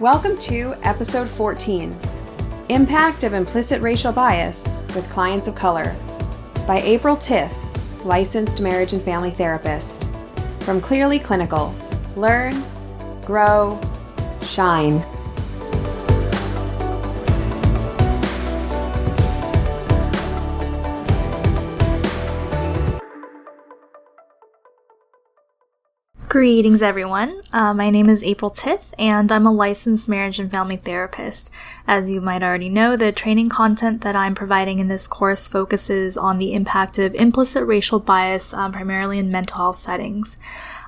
[0.00, 1.98] Welcome to episode 14
[2.68, 5.96] Impact of Implicit Racial Bias with Clients of Color
[6.66, 7.54] by April Tith,
[8.04, 10.06] licensed marriage and family therapist.
[10.60, 11.74] From Clearly Clinical
[12.14, 12.62] Learn,
[13.24, 13.80] Grow,
[14.42, 15.02] Shine.
[26.36, 27.40] Greetings, everyone.
[27.50, 31.50] Uh, my name is April Tith, and I'm a licensed marriage and family therapist.
[31.86, 36.18] As you might already know, the training content that I'm providing in this course focuses
[36.18, 40.36] on the impact of implicit racial bias, um, primarily in mental health settings.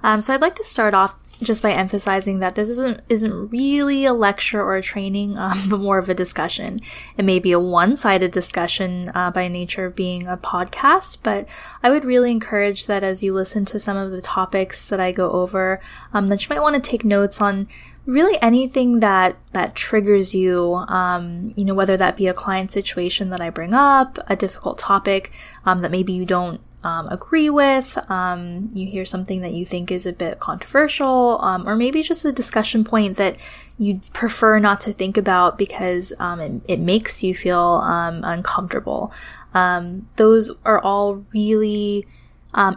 [0.02, 4.04] Um, so I'd like to start off just by emphasizing that this isn't isn't really
[4.04, 6.80] a lecture or a training, um, but more of a discussion.
[7.16, 11.48] It may be a one-sided discussion uh, by nature of being a podcast, but
[11.82, 15.12] I would really encourage that as you listen to some of the topics that I
[15.12, 15.80] go over,
[16.12, 17.68] um, that you might want to take notes on
[18.08, 23.28] really anything that that triggers you um, you know whether that be a client situation
[23.28, 25.30] that i bring up a difficult topic
[25.66, 29.90] um, that maybe you don't um, agree with, um, you hear something that you think
[29.90, 33.36] is a bit controversial, um, or maybe just a discussion point that
[33.78, 39.12] you prefer not to think about because um, it, it, makes you feel um, uncomfortable.
[39.54, 42.06] Um, those are all really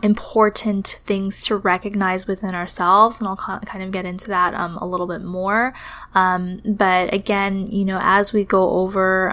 [0.04, 5.08] important things to recognize within ourselves, and I'll kind of get into that a little
[5.08, 5.74] bit more.
[6.14, 9.32] but again, you know, as we go over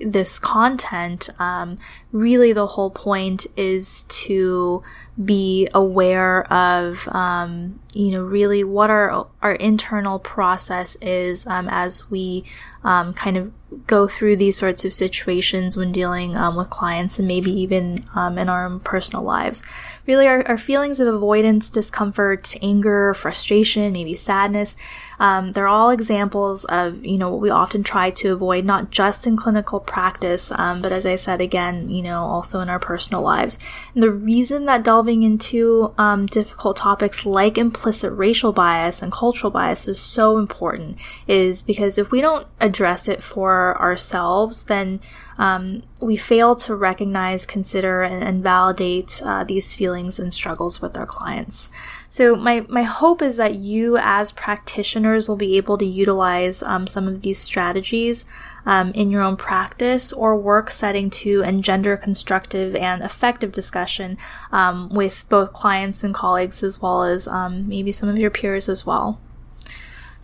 [0.00, 1.78] this content, um,
[2.12, 4.82] really the whole point is to
[5.22, 12.10] be aware of, um, you know, really what our our internal process is um, as
[12.10, 12.44] we
[12.84, 13.52] um, kind of
[13.86, 18.38] go through these sorts of situations when dealing um, with clients and maybe even um,
[18.38, 19.62] in our own personal lives.
[20.06, 24.76] Really, our, our, feelings of avoidance, discomfort, anger, frustration, maybe sadness,
[25.18, 29.26] um, they're all examples of, you know, what we often try to avoid, not just
[29.26, 33.58] in clinical practice, but as I said again, you know, also in our personal lives.
[33.94, 39.50] And the reason that delving into um, difficult topics like implicit racial bias and cultural
[39.50, 45.00] bias is so important is because if we don't address it for ourselves, then
[45.38, 50.96] um, we fail to recognize, consider, and, and validate uh, these feelings and struggles with
[50.96, 51.68] our clients.
[52.16, 56.86] So my, my hope is that you as practitioners will be able to utilize um,
[56.86, 58.24] some of these strategies
[58.64, 64.16] um, in your own practice or work setting to engender constructive and effective discussion
[64.50, 68.70] um, with both clients and colleagues as well as um, maybe some of your peers
[68.70, 69.20] as well.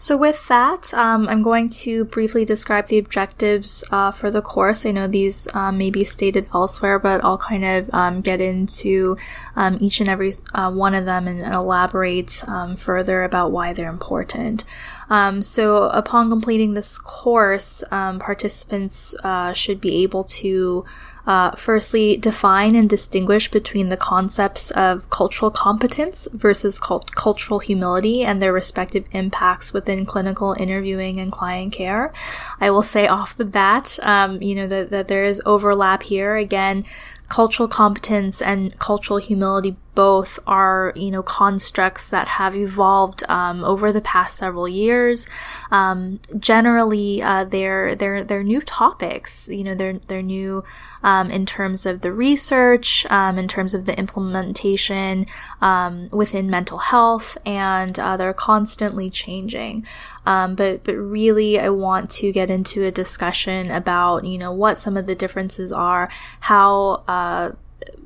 [0.02, 4.84] So, with that, um, I'm going to briefly describe the objectives uh, for the course.
[4.84, 9.16] I know these um, may be stated elsewhere, but I'll kind of um, get into
[9.54, 13.72] um, each and every uh, one of them and, and elaborate um, further about why
[13.72, 14.64] they're important.
[15.08, 20.84] Um, so, upon completing this course, participants uh, should be able to
[21.26, 28.24] uh, firstly, define and distinguish between the concepts of cultural competence versus cult- cultural humility
[28.24, 32.12] and their respective impacts within clinical interviewing and client care.
[32.60, 36.36] I will say off the bat, um, you know, that, that there is overlap here.
[36.36, 36.84] Again,
[37.28, 43.92] cultural competence and cultural humility both are you know constructs that have evolved um, over
[43.92, 45.26] the past several years.
[45.70, 49.48] Um, generally, uh, they're they're they're new topics.
[49.48, 50.64] You know, they're they're new
[51.02, 55.26] um, in terms of the research, um, in terms of the implementation
[55.60, 59.84] um, within mental health, and uh, they're constantly changing.
[60.24, 64.78] Um, but but really, I want to get into a discussion about you know what
[64.78, 66.08] some of the differences are,
[66.40, 67.52] how uh,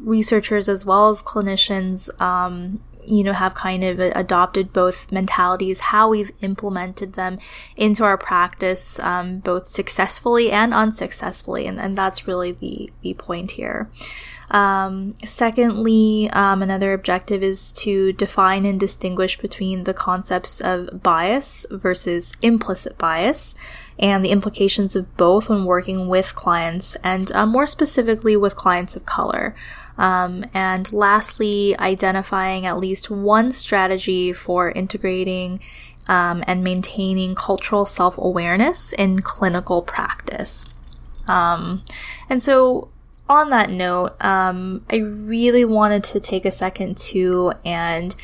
[0.00, 6.08] researchers as well as clinicians um, you know, have kind of adopted both mentalities, how
[6.08, 7.38] we've implemented them
[7.76, 11.66] into our practice, um, both successfully and unsuccessfully.
[11.66, 13.90] And, and that's really the, the point here.
[14.50, 21.66] Um, secondly, um, another objective is to define and distinguish between the concepts of bias
[21.70, 23.54] versus implicit bias
[23.98, 28.96] and the implications of both when working with clients and uh, more specifically with clients
[28.96, 29.54] of color.
[29.98, 35.60] Um, and lastly, identifying at least one strategy for integrating
[36.08, 40.66] um, and maintaining cultural self awareness in clinical practice.
[41.26, 41.82] Um,
[42.28, 42.90] and so,
[43.28, 48.14] on that note, um, I really wanted to take a second to and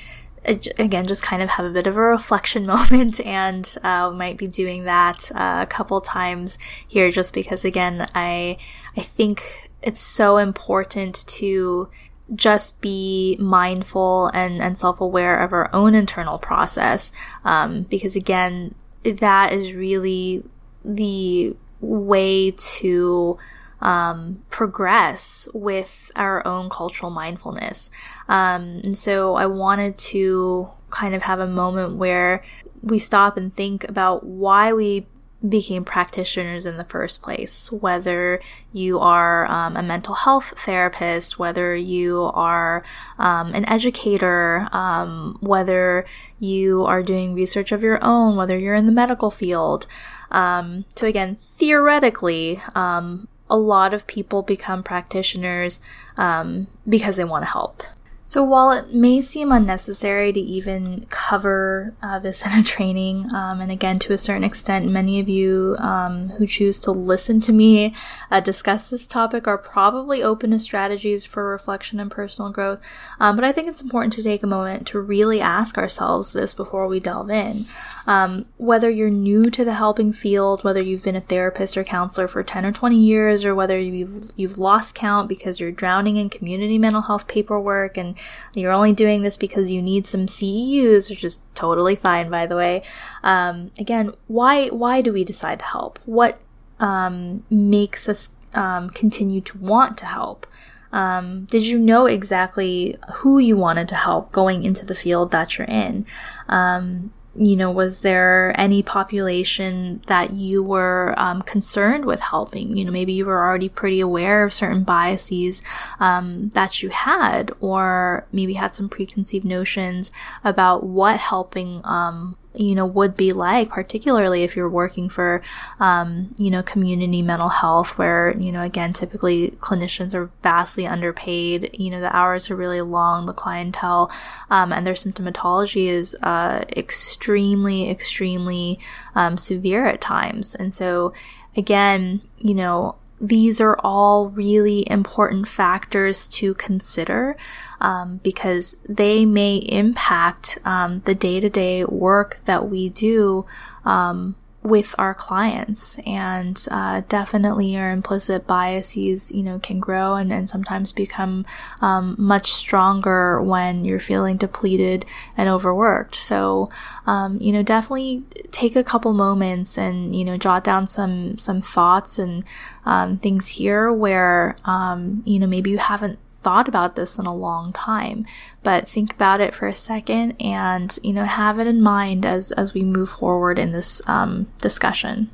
[0.44, 4.46] again just kind of have a bit of a reflection moment and uh, might be
[4.46, 8.56] doing that uh, a couple times here just because again i
[8.96, 11.88] i think it's so important to
[12.34, 17.12] just be mindful and, and self aware of our own internal process.
[17.44, 20.44] Um, because again, that is really
[20.84, 23.38] the way to
[23.82, 27.90] um, progress with our own cultural mindfulness.
[28.28, 32.42] Um, and so I wanted to kind of have a moment where
[32.82, 35.06] we stop and think about why we
[35.46, 38.40] became practitioners in the first place, whether
[38.72, 42.84] you are um, a mental health therapist, whether you are
[43.18, 46.04] um, an educator, um, whether
[46.38, 49.86] you are doing research of your own, whether you're in the medical field.
[50.30, 55.78] Um, so again, theoretically, um, a lot of people become practitioners
[56.16, 57.82] um, because they want to help.
[58.24, 63.60] So, while it may seem unnecessary to even cover uh, this in a training, um,
[63.60, 67.52] and again, to a certain extent, many of you um, who choose to listen to
[67.52, 67.94] me
[68.30, 72.80] uh, discuss this topic are probably open to strategies for reflection and personal growth.
[73.18, 76.54] Um, but I think it's important to take a moment to really ask ourselves this
[76.54, 77.66] before we delve in.
[78.06, 82.28] Um, whether you're new to the helping field, whether you've been a therapist or counselor
[82.28, 86.30] for 10 or 20 years, or whether you've, you've lost count because you're drowning in
[86.30, 88.11] community mental health paperwork and
[88.54, 92.56] you're only doing this because you need some CEUs, which is totally fine, by the
[92.56, 92.82] way.
[93.22, 95.98] Um, again, why, why do we decide to help?
[96.04, 96.40] What,
[96.80, 100.46] um, makes us, um, continue to want to help?
[100.92, 105.56] Um, did you know exactly who you wanted to help going into the field that
[105.56, 106.04] you're in?
[106.48, 112.76] Um, you know, was there any population that you were um, concerned with helping?
[112.76, 115.62] You know, maybe you were already pretty aware of certain biases
[115.98, 120.10] um, that you had, or maybe had some preconceived notions
[120.44, 125.42] about what helping um, you know would be like particularly if you're working for
[125.80, 131.70] um, you know community mental health where you know again typically clinicians are vastly underpaid.
[131.72, 134.10] You know the hours are really long the clientele
[134.50, 138.78] um, and their symptomatology is uh, extremely extremely
[139.14, 140.54] um, severe at times.
[140.54, 141.12] And so
[141.56, 147.36] again you know these are all really important factors to consider
[147.82, 153.44] um, because they may impact um, the day to day work that we do
[153.84, 155.98] um, with our clients.
[156.06, 161.44] And uh, definitely our implicit biases you know can grow and, and sometimes become
[161.80, 165.04] um, much stronger when you're feeling depleted
[165.36, 166.14] and overworked.
[166.14, 166.70] So
[167.04, 171.60] um, you know definitely take a couple moments and you know jot down some some
[171.60, 172.44] thoughts and
[172.86, 177.34] um, things here where um, you know maybe you haven't thought about this in a
[177.34, 178.26] long time,
[178.62, 182.50] but think about it for a second and, you know, have it in mind as,
[182.52, 185.30] as we move forward in this um, discussion.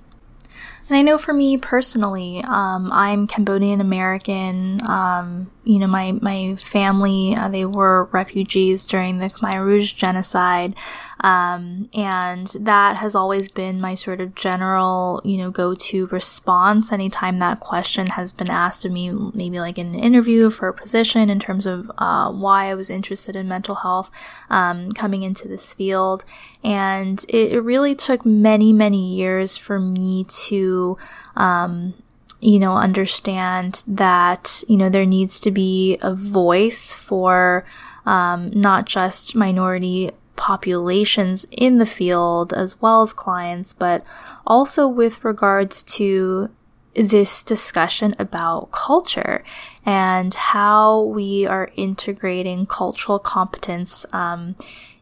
[0.89, 4.81] And I know for me personally, um, I'm Cambodian American.
[4.89, 10.75] Um, you know, my, my family, uh, they were refugees during the Khmer Rouge genocide.
[11.21, 16.91] Um, and that has always been my sort of general, you know, go to response
[16.91, 20.73] anytime that question has been asked of me, maybe like in an interview for a
[20.73, 24.11] position in terms of uh, why I was interested in mental health
[24.49, 26.25] um, coming into this field.
[26.65, 30.97] And it, it, really took many, many years for me to.
[31.37, 31.93] Um,
[32.41, 37.65] you know, understand that, you know, there needs to be a voice for
[38.07, 44.05] um, not just minority populations in the field as well as clients, but
[44.47, 46.49] also with regards to
[46.95, 49.45] this discussion about culture
[49.85, 54.55] and how we are integrating cultural competence um,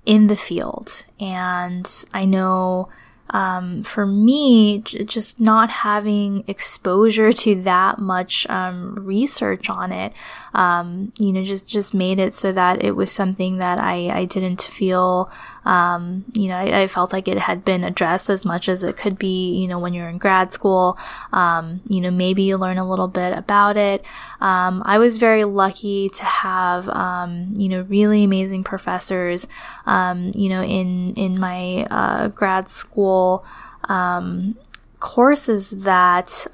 [0.04, 1.04] in the field.
[1.20, 2.88] And I know
[3.30, 10.12] um, for me, j- just not having exposure to that much um, research on it,
[10.56, 14.24] um, you know, just just made it so that it was something that I I
[14.24, 15.30] didn't feel
[15.66, 18.96] um, you know, I, I, felt like it had been addressed as much as it
[18.96, 20.96] could be, you know, when you're in grad school.
[21.32, 24.04] Um, you know, maybe you learn a little bit about it.
[24.40, 29.48] Um, I was very lucky to have, um, you know, really amazing professors,
[29.86, 33.44] um, you know, in, in my, uh, grad school,
[33.88, 34.56] um,
[35.00, 36.46] courses that,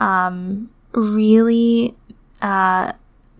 [0.95, 1.95] really,
[2.41, 2.93] uh,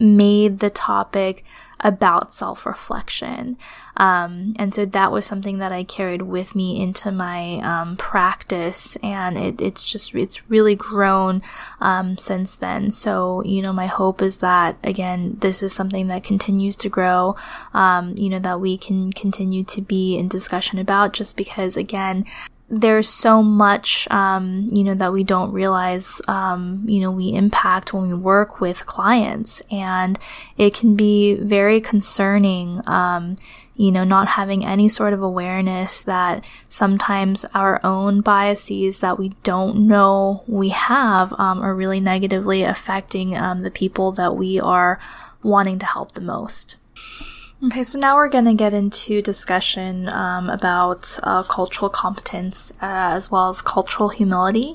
[0.03, 1.45] made the topic
[1.83, 3.57] about self reflection.
[3.97, 8.97] Um, and so that was something that I carried with me into my um, practice,
[8.97, 11.43] and it, it's just it's really grown
[11.81, 12.91] um, since then.
[12.91, 17.37] So you know, my hope is that again, this is something that continues to grow.
[17.75, 22.25] Um, you know, that we can continue to be in discussion about, just because again,
[22.75, 27.93] there's so much, um, you know, that we don't realize, um, you know, we impact
[27.93, 29.63] when we work with clients.
[29.71, 30.19] And
[30.57, 33.37] it can be very concerning, um,
[33.77, 39.35] you know, not having any sort of awareness that sometimes our own biases that we
[39.43, 44.99] don't know we have um, are really negatively affecting um, the people that we are
[45.43, 46.77] wanting to help the most.
[47.65, 53.15] Okay, so now we're going to get into discussion um, about uh, cultural competence uh,
[53.15, 54.75] as well as cultural humility.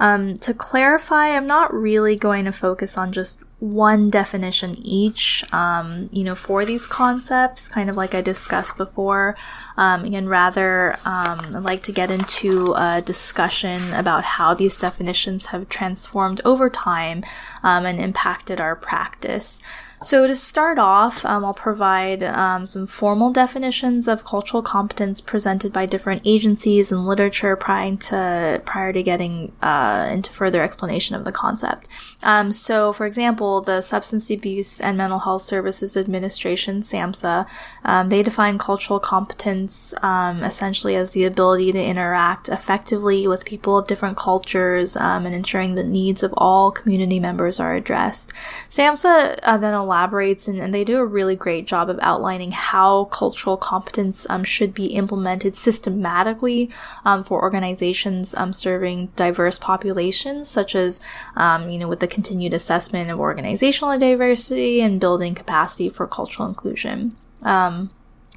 [0.00, 6.08] Um, to clarify, I'm not really going to focus on just one definition each, um,
[6.10, 9.36] you know, for these concepts, kind of like I discussed before.
[9.76, 15.46] Um, again, rather, um, I'd like to get into a discussion about how these definitions
[15.46, 17.22] have transformed over time
[17.62, 19.60] um, and impacted our practice.
[20.02, 25.72] So, to start off, um, I'll provide um, some formal definitions of cultural competence presented
[25.72, 31.24] by different agencies and literature prior to prior to getting uh, into further explanation of
[31.24, 31.88] the concept.
[32.22, 37.46] Um, so, for example, the Substance Abuse and Mental Health Services Administration (SAMHSA)
[37.84, 43.78] um, they define cultural competence um, essentially as the ability to interact effectively with people
[43.78, 48.30] of different cultures um, and ensuring the needs of all community members are addressed.
[48.68, 53.04] SAMHSA uh, then elaborates and, and, they do a really great job of outlining how
[53.06, 56.68] cultural competence um, should be implemented systematically
[57.04, 61.00] um, for organizations um, serving diverse populations, such as,
[61.36, 66.48] um, you know, with the continued assessment of organizational diversity and building capacity for cultural
[66.48, 67.16] inclusion.
[67.42, 67.90] Um,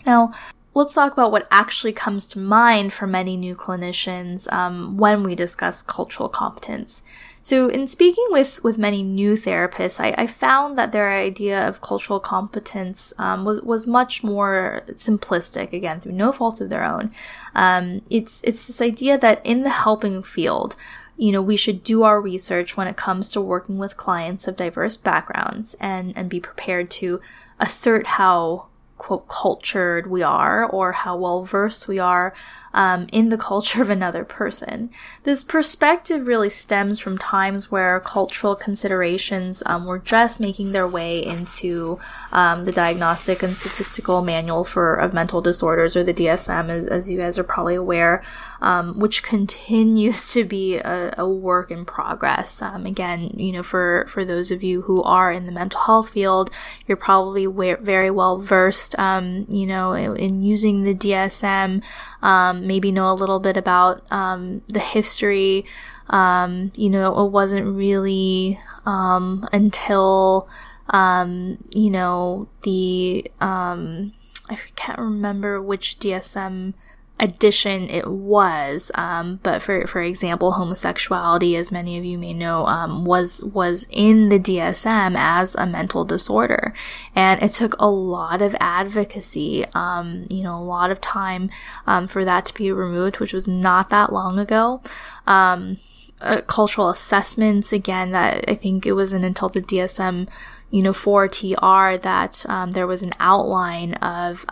[0.05, 0.31] now,
[0.73, 4.47] let's talk about what actually comes to mind for many new clinicians
[4.95, 7.01] when we discuss cultural competence.
[7.41, 11.81] So, in speaking with, with many new therapists, I, I found that their idea of
[11.81, 17.11] cultural competence um, was, was much more simplistic, again, through no fault of their own.
[17.55, 20.75] Um, it's, it's this idea that in the helping field,
[21.17, 24.55] you know, we should do our research when it comes to working with clients of
[24.55, 27.19] diverse backgrounds and, and be prepared to
[27.59, 28.67] assert how
[28.97, 32.33] quote cultured we are or how well versed we are
[32.73, 34.89] um, in the culture of another person.
[35.23, 41.23] This perspective really stems from times where cultural considerations um, were just making their way
[41.23, 41.99] into
[42.31, 47.09] um, the Diagnostic and Statistical Manual for of Mental Disorders, or the DSM, as, as
[47.09, 48.23] you guys are probably aware,
[48.61, 52.61] um, which continues to be a, a work in progress.
[52.61, 56.09] Um, again, you know, for for those of you who are in the mental health
[56.09, 56.51] field,
[56.87, 57.45] you're probably
[57.75, 61.81] very well versed, um, you know, in, in using the DSM
[62.21, 65.65] um, maybe know a little bit about um, the history.
[66.09, 70.49] Um, you know, it wasn't really um, until
[70.89, 74.13] um, you know the um,
[74.49, 76.73] I can't remember which DSM
[77.19, 78.91] edition it was.
[78.95, 83.87] Um, but for for example, homosexuality, as many of you may know, um, was was
[83.89, 86.73] in the DSM as a mental disorder,
[87.15, 91.49] and it took a lot of advocacy, um, you know, a lot of time
[91.85, 94.81] um, for that to be removed, which was not that long ago.
[95.27, 95.77] Um,
[96.21, 100.27] uh, cultural assessments, again, that I think it wasn't until the DSM,
[100.69, 104.45] you know, 4TR that um, there was an outline of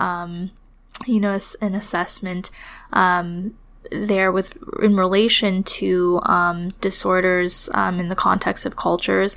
[1.08, 2.50] you know, an assessment
[2.94, 3.56] um,
[3.92, 9.36] there with in relation to um, disorders um, in the context of cultures,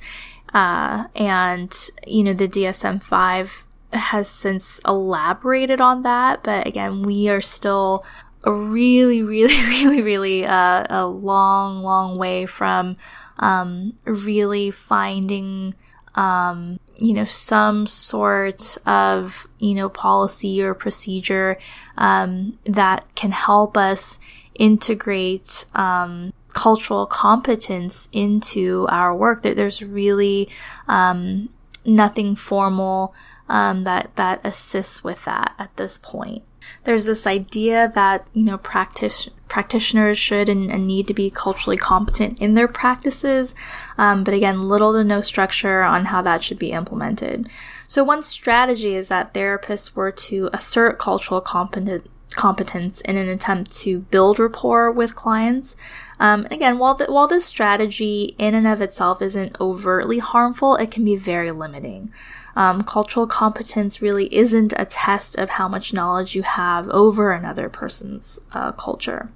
[0.54, 7.28] uh, and you know, the DSM five has since elaborated on that, but again, we
[7.28, 8.04] are still
[8.44, 12.96] a really, really, really, really uh, a long, long way from
[13.38, 15.74] um, really finding
[16.14, 21.58] um, you know, some sort of, you know, policy or procedure
[21.96, 24.18] um, that can help us
[24.54, 29.42] integrate um, cultural competence into our work.
[29.42, 30.48] There, there's really
[30.88, 31.48] um,
[31.84, 33.14] nothing formal
[33.48, 36.42] um, that that assists with that at this point.
[36.84, 41.76] There's this idea that you know practice practitioners should and, and, need to be culturally
[41.76, 43.52] competent in their practices,
[43.98, 47.48] um, but again, little to no structure on how that should be implemented.
[47.88, 54.00] So one strategy is that therapists were to assert cultural competence in an attempt to
[54.02, 55.74] build rapport with clients.
[56.20, 60.92] Um, again, while the, while this strategy in and of itself isn't overtly harmful, it
[60.92, 62.12] can be very limiting.
[62.56, 67.68] Um, cultural competence really isn't a test of how much knowledge you have over another
[67.68, 69.30] person's uh, culture.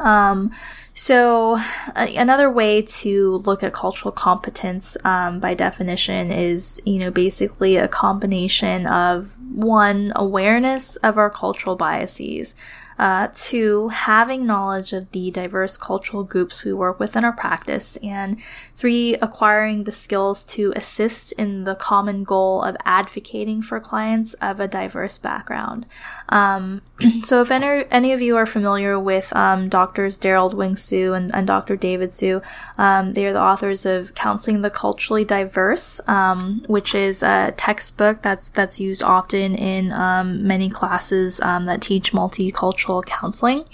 [0.00, 0.50] Um,
[0.98, 1.60] So,
[1.94, 7.76] uh, another way to look at cultural competence um, by definition is, you know, basically
[7.76, 12.56] a combination of one, awareness of our cultural biases,
[12.98, 17.96] uh, two, having knowledge of the diverse cultural groups we work with in our practice.
[18.02, 18.40] And
[18.78, 24.60] three, acquiring the skills to assist in the common goal of advocating for clients of
[24.60, 25.84] a diverse background.
[26.28, 26.82] Um,
[27.24, 31.34] so if any, any of you are familiar with um, Doctors Derald Wing Sue and,
[31.34, 31.74] and Dr.
[31.76, 32.40] David Sue,
[32.78, 38.22] um, they are the authors of Counseling the Culturally Diverse, um, which is a textbook
[38.22, 43.64] that's that's used often in um, many classes um, that teach multicultural counseling.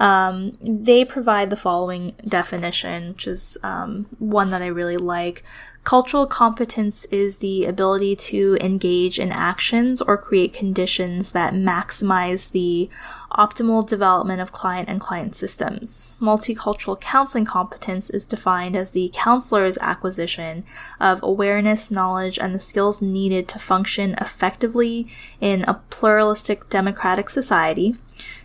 [0.00, 5.44] Um, they provide the following definition, which is um, one that I really like.
[5.84, 12.90] Cultural competence is the ability to engage in actions or create conditions that maximize the
[13.32, 16.16] optimal development of client and client systems.
[16.20, 20.64] Multicultural counseling competence is defined as the counselor's acquisition
[20.98, 25.06] of awareness, knowledge, and the skills needed to function effectively
[25.40, 27.96] in a pluralistic democratic society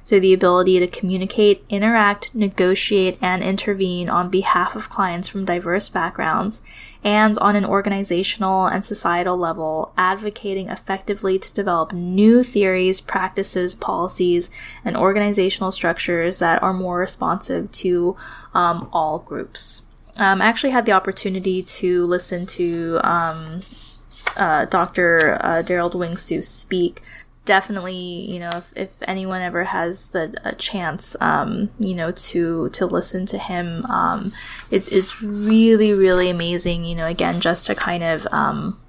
[0.04, 5.90] so the ability to communicate, interact, negotiate, and intervene on behalf of clients from diverse
[5.90, 6.62] backgrounds,
[7.04, 14.50] and on an organizational and societal level, advocating effectively to develop new theories, practices, policies,
[14.84, 18.16] and organizational structures that are more responsive to
[18.54, 19.84] um, all groups.
[20.18, 23.62] Um, I actually had the opportunity to listen to um,
[24.38, 25.38] uh, Dr.
[25.42, 27.02] Uh, Derald Wing Sue speak
[27.46, 32.70] definitely you know if, if anyone ever has the a chance um, you know to
[32.70, 34.34] to listen to him um,
[34.72, 38.80] it, it's really really amazing you know again just to kind of um,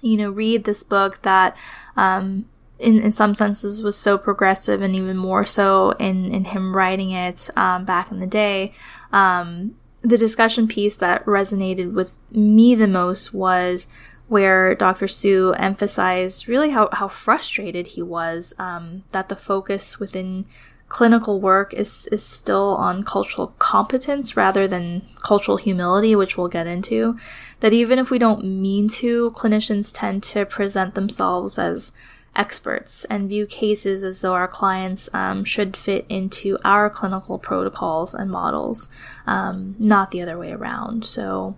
[0.00, 1.56] you know read this book that
[1.96, 2.46] um,
[2.78, 7.10] in, in some senses was so progressive and even more so in, in him writing
[7.10, 8.72] it um, back in the day.
[9.12, 13.86] Um, the discussion piece that resonated with me the most was
[14.28, 15.06] where Dr.
[15.06, 20.46] Sue emphasized really how, how frustrated he was um, that the focus within
[20.88, 26.66] clinical work is, is still on cultural competence rather than cultural humility, which we'll get
[26.66, 27.18] into.
[27.60, 31.92] That even if we don't mean to, clinicians tend to present themselves as
[32.36, 38.14] experts and view cases as though our clients um, should fit into our clinical protocols
[38.14, 38.88] and models,
[39.26, 41.04] um, not the other way around.
[41.04, 41.56] So,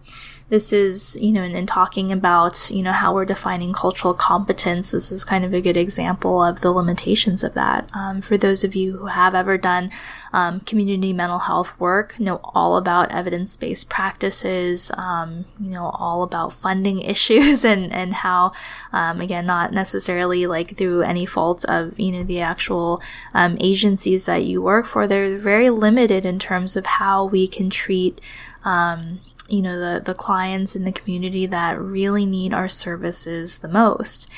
[0.48, 4.92] this is, you know, in, in, talking about, you know, how we're defining cultural competence,
[4.92, 7.88] this is kind of a good example of the limitations of that.
[7.92, 9.90] Um, for those of you who have ever done
[10.32, 16.22] um, community mental health work, know all about evidence based practices, um, you know, all
[16.22, 18.52] about funding issues and, and how,
[18.92, 23.02] um, again, not necessarily like through any fault of, you know, the actual
[23.34, 27.68] um, agencies that you work for, they're very limited in terms of how we can
[27.68, 28.20] treat.
[28.64, 33.68] Um, you know the the clients in the community that really need our services the
[33.68, 34.28] most.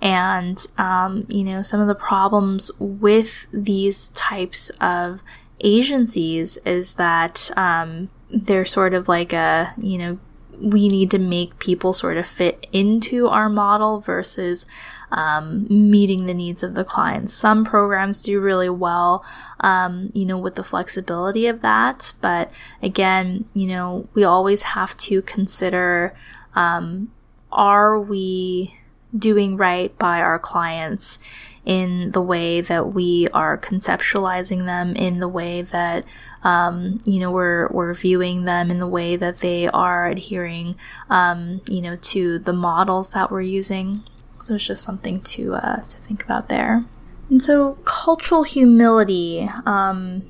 [0.00, 5.22] And um, you know some of the problems with these types of
[5.60, 10.18] agencies is that um, they're sort of like a you know
[10.60, 14.66] we need to make people sort of fit into our model versus
[15.10, 17.32] um, meeting the needs of the clients.
[17.32, 19.24] Some programs do really well,
[19.60, 22.12] um, you know, with the flexibility of that.
[22.20, 22.50] But
[22.82, 26.14] again, you know, we always have to consider
[26.54, 27.12] um,
[27.52, 28.74] are we
[29.16, 31.18] doing right by our clients
[31.64, 36.04] in the way that we are conceptualizing them, in the way that
[36.42, 40.76] um, you know we're we're viewing them in the way that they are adhering,
[41.10, 44.02] um, you know, to the models that we're using.
[44.42, 46.84] So it's just something to uh, to think about there.
[47.30, 50.22] And so cultural humility um,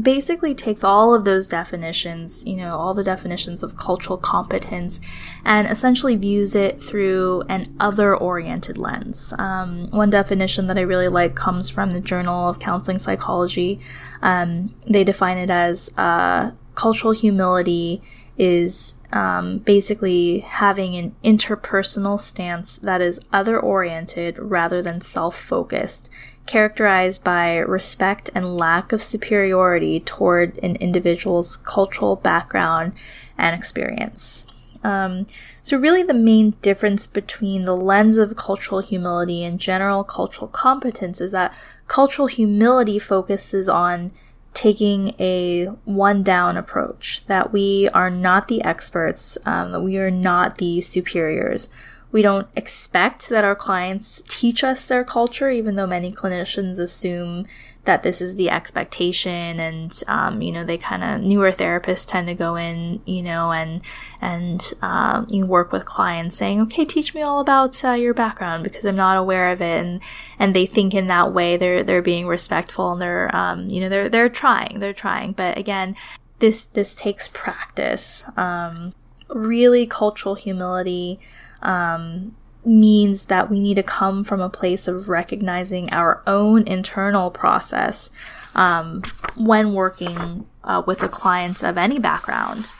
[0.00, 5.00] basically takes all of those definitions, you know, all the definitions of cultural competence,
[5.44, 9.32] and essentially views it through an other-oriented lens.
[9.38, 13.80] Um, one definition that I really like comes from the Journal of Counseling Psychology.
[14.22, 18.02] Um, they define it as uh, cultural humility
[18.36, 26.10] is um, basically having an interpersonal stance that is other oriented rather than self focused,
[26.46, 32.92] characterized by respect and lack of superiority toward an individual's cultural background
[33.38, 34.46] and experience.
[34.82, 35.26] Um,
[35.62, 41.20] so, really, the main difference between the lens of cultural humility and general cultural competence
[41.20, 41.54] is that
[41.88, 44.12] cultural humility focuses on
[44.54, 50.10] taking a one down approach that we are not the experts, um, that we are
[50.10, 51.68] not the superiors.
[52.12, 57.46] We don't expect that our clients teach us their culture, even though many clinicians assume
[57.84, 62.26] that this is the expectation and um, you know they kind of newer therapists tend
[62.26, 63.80] to go in you know and
[64.20, 68.64] and um, you work with clients saying okay teach me all about uh, your background
[68.64, 69.84] because i'm not aware of it.
[69.84, 70.00] And
[70.38, 71.56] and they think in that way.
[71.56, 75.32] They're they're being respectful and they're um, you know they're they're trying they're trying.
[75.32, 75.96] But again
[76.38, 78.94] this this takes practice um,
[79.28, 81.18] really cultural humility
[81.62, 82.36] um,
[82.66, 88.10] means that we need to come from a place of recognizing our own internal process
[88.54, 89.02] um,
[89.36, 92.72] when working uh, with a client of any background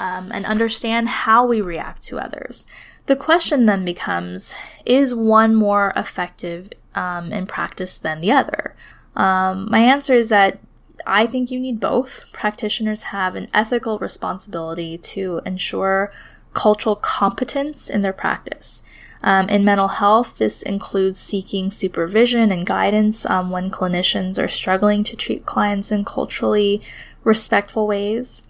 [0.00, 2.66] um, and understand how we react to others.
[3.06, 8.74] The question then becomes is one more effective um, in practice than the other?
[9.14, 10.58] Um, my answer is that
[11.06, 12.24] I think you need both.
[12.32, 16.12] Practitioners have an ethical responsibility to ensure
[16.52, 18.82] cultural competence in their practice.
[19.26, 25.02] Um, in mental health, this includes seeking supervision and guidance um, when clinicians are struggling
[25.02, 26.80] to treat clients in culturally
[27.24, 28.44] respectful ways.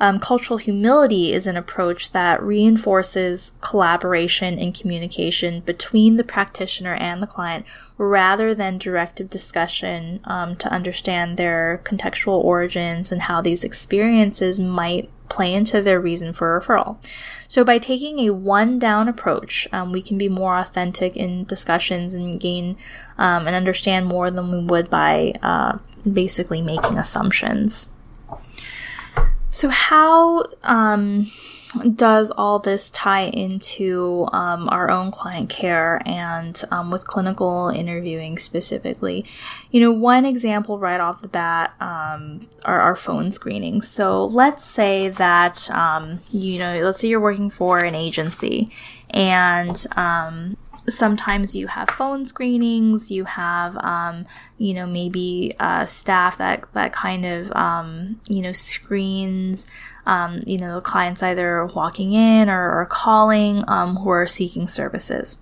[0.00, 7.22] Um, cultural humility is an approach that reinforces collaboration and communication between the practitioner and
[7.22, 13.64] the client rather than directive discussion um, to understand their contextual origins and how these
[13.64, 16.96] experiences might play into their reason for referral.
[17.48, 22.14] So, by taking a one down approach, um, we can be more authentic in discussions
[22.14, 22.76] and gain
[23.18, 25.78] um, and understand more than we would by uh,
[26.10, 27.88] basically making assumptions.
[29.58, 31.32] So, how um,
[31.96, 38.38] does all this tie into um, our own client care and um, with clinical interviewing
[38.38, 39.24] specifically?
[39.72, 43.88] You know, one example right off the bat um, are our phone screenings.
[43.88, 48.70] So let's say that, um, you know, let's say you're working for an agency
[49.10, 50.56] and um,
[50.88, 54.26] sometimes you have phone screenings you have um,
[54.58, 59.66] you know maybe uh, staff that that kind of um, you know screens
[60.08, 65.36] um, you know, clients either walking in or, or calling um, who are seeking services.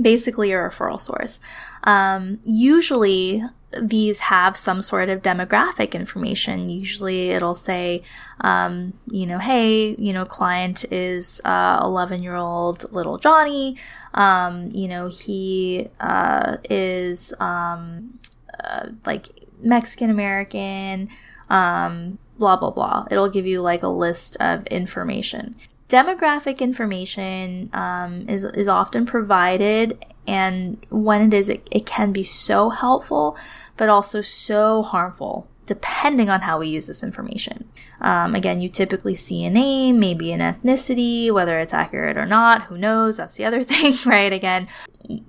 [0.00, 1.38] Basically, a referral source.
[1.84, 3.42] Um, usually,
[3.80, 6.70] these have some sort of demographic information.
[6.70, 8.02] Usually, it'll say,
[8.40, 13.76] um, you know, hey, you know, client is 11 uh, year old little Johnny.
[14.14, 18.18] Um, you know, he uh, is um,
[18.62, 19.28] uh, like
[19.60, 21.08] Mexican American.
[21.48, 23.06] Um, blah, blah, blah.
[23.10, 25.52] It'll give you like a list of information.
[25.88, 32.24] Demographic information um, is, is often provided, and when it is, it, it can be
[32.24, 33.36] so helpful,
[33.76, 37.68] but also so harmful depending on how we use this information.
[38.00, 42.62] Um, again, you typically see a name, maybe an ethnicity, whether it's accurate or not,
[42.62, 43.16] who knows?
[43.16, 44.32] That's the other thing, right?
[44.32, 44.68] Again,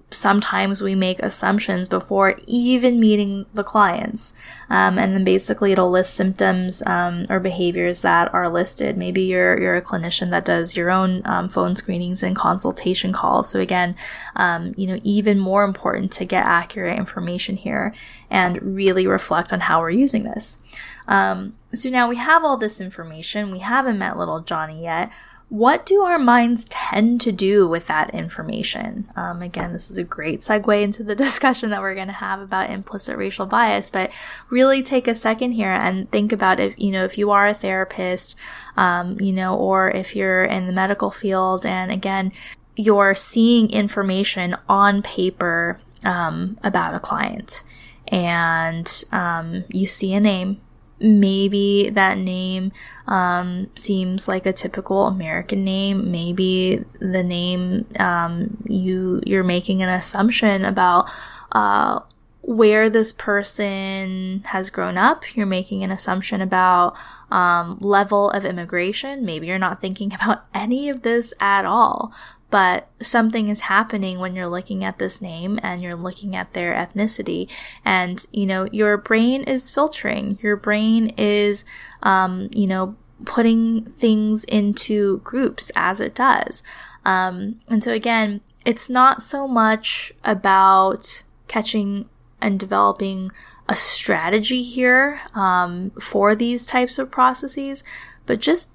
[0.09, 4.33] sometimes we make assumptions before even meeting the clients.
[4.69, 8.97] Um, and then basically it'll list symptoms um, or behaviors that are listed.
[8.97, 13.49] Maybe you're, you're a clinician that does your own um, phone screenings and consultation calls.
[13.49, 13.95] So again,
[14.35, 17.93] um, you know, even more important to get accurate information here
[18.29, 20.59] and really reflect on how we're using this.
[21.07, 23.51] Um, so now we have all this information.
[23.51, 25.11] We haven't met little Johnny yet
[25.49, 29.09] what do our minds tend to do with that information?
[29.15, 32.41] Um, again, this is a great segue into the discussion that we're going to have
[32.41, 34.11] about implicit racial bias, but
[34.49, 37.53] really take a second here and think about if, you know, if you are a
[37.53, 38.35] therapist,
[38.75, 42.33] um, you know, or if you're in the medical field and again,
[42.75, 47.63] you're seeing information on paper um, about a client
[48.09, 50.61] and um, you see a name
[50.99, 52.71] maybe that name
[53.07, 56.11] um, seems like a typical American name.
[56.11, 61.09] Maybe the name um, you you're making an assumption about
[61.51, 61.99] uh,
[62.41, 65.35] where this person has grown up.
[65.35, 66.95] You're making an assumption about
[67.29, 69.25] um, level of immigration.
[69.25, 72.13] Maybe you're not thinking about any of this at all
[72.49, 76.73] but something is happening when you're looking at this name and you're looking at their
[76.73, 77.49] ethnicity.
[77.83, 80.39] And you know your brain is filtering.
[80.41, 81.65] Your brain is
[82.03, 86.63] um, you know putting things into groups as it does.
[87.05, 92.09] Um, and so again it's not so much about catching
[92.41, 93.31] and developing
[93.69, 97.83] a strategy here um, for these types of processes
[98.25, 98.69] but just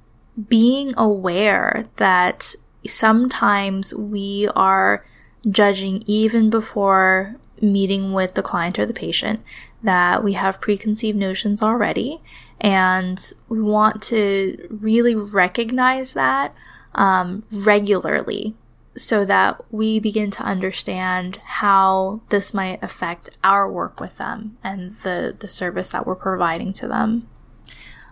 [0.49, 2.55] being aware that
[2.87, 5.05] sometimes we are
[5.49, 9.41] judging even before meeting with the client or the patient
[9.83, 12.21] that we have preconceived notions already
[12.61, 16.55] and we want to really recognize that
[16.95, 18.55] um, regularly
[18.97, 24.97] so that we begin to understand how this might affect our work with them and
[25.03, 27.29] the, the service that we're providing to them.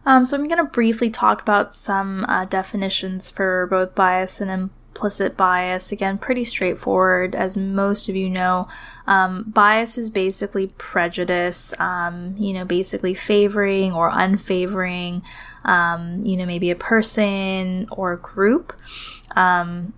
[0.06, 4.50] Um, so I'm going to briefly talk about some uh, definitions for both bias and
[4.50, 5.92] implicit bias.
[5.92, 8.66] Again, pretty straightforward, as most of you know.
[9.06, 15.22] Um, bias is basically prejudice, um, you know, basically favoring or unfavoring,
[15.64, 18.72] um, you know, maybe a person or a group.
[19.36, 19.92] Um,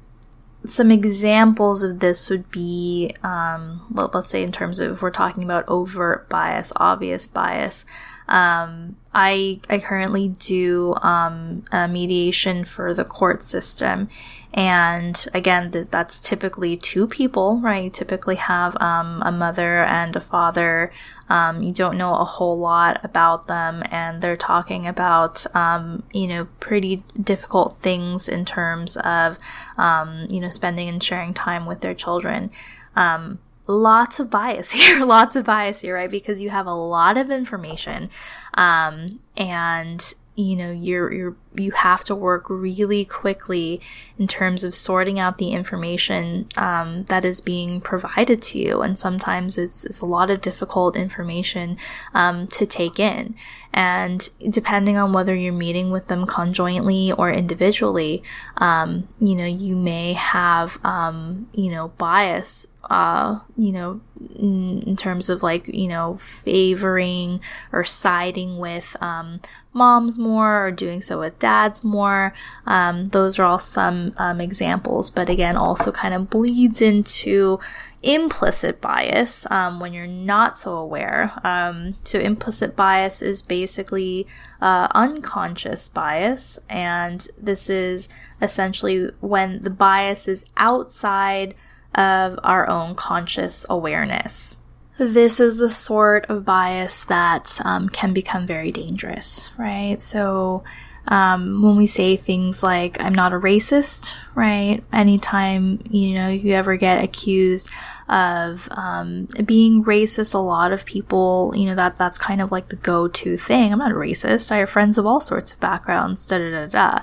[0.64, 5.10] some examples of this would be, um, let, us say, in terms of if we're
[5.10, 7.84] talking about overt bias, obvious bias.
[8.32, 14.08] Um, I I currently do um, mediation for the court system,
[14.54, 17.84] and again, th- that's typically two people, right?
[17.84, 20.92] You typically have um, a mother and a father.
[21.28, 26.26] Um, you don't know a whole lot about them, and they're talking about, um, you
[26.26, 29.38] know, pretty difficult things in terms of,
[29.76, 32.50] um, you know, spending and sharing time with their children
[32.96, 36.10] um, lots of bias here, lots of bias here, right?
[36.10, 38.10] Because you have a lot of information,
[38.54, 43.78] um, and you know you're you're you have to work really quickly
[44.18, 48.98] in terms of sorting out the information um, that is being provided to you and
[48.98, 51.76] sometimes it's, it's a lot of difficult information
[52.14, 53.34] um, to take in
[53.74, 58.22] and depending on whether you're meeting with them conjointly or individually
[58.56, 64.00] um, you know you may have um, you know bias uh, you know,
[64.36, 67.40] in, in, terms of like, you know, favoring
[67.72, 69.40] or siding with um,
[69.72, 72.34] moms more or doing so with dads more.
[72.66, 77.60] Um, those are all some um, examples, but again, also kind of bleeds into
[78.02, 81.32] implicit bias um, when you're not so aware.
[81.44, 84.26] Um, so, implicit bias is basically
[84.60, 88.08] uh, unconscious bias, and this is
[88.40, 91.54] essentially when the bias is outside
[91.94, 94.56] of our own conscious awareness.
[94.98, 100.00] This is the sort of bias that um, can become very dangerous, right?
[100.00, 100.62] So,
[101.08, 104.84] um, when we say things like, I'm not a racist, right?
[104.92, 107.68] Anytime, you know, you ever get accused
[108.08, 112.68] of um, being racist, a lot of people, you know, that that's kind of like
[112.68, 113.72] the go to thing.
[113.72, 114.52] I'm not a racist.
[114.52, 117.02] I have friends of all sorts of backgrounds, da da da da.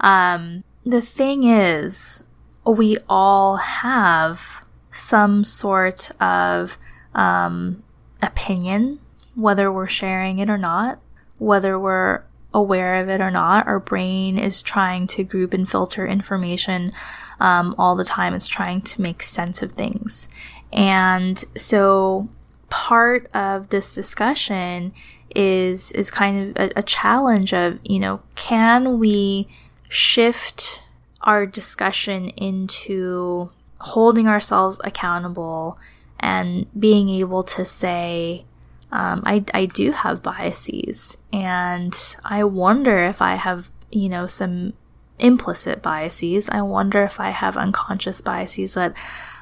[0.00, 2.24] Um, the thing is,
[2.66, 6.78] we all have some sort of
[7.14, 7.82] um,
[8.22, 8.98] opinion,
[9.34, 10.98] whether we're sharing it or not,
[11.38, 13.66] whether we're aware of it or not.
[13.66, 16.90] Our brain is trying to group and filter information
[17.38, 18.34] um, all the time.
[18.34, 20.28] It's trying to make sense of things.
[20.72, 22.28] And so
[22.70, 24.92] part of this discussion
[25.34, 29.48] is is kind of a, a challenge of, you know, can we
[29.88, 30.82] shift
[31.26, 35.78] our discussion into holding ourselves accountable
[36.18, 38.46] and being able to say,
[38.90, 44.72] um, I, I do have biases, and I wonder if I have, you know, some
[45.18, 46.48] implicit biases.
[46.48, 48.94] I wonder if I have unconscious biases that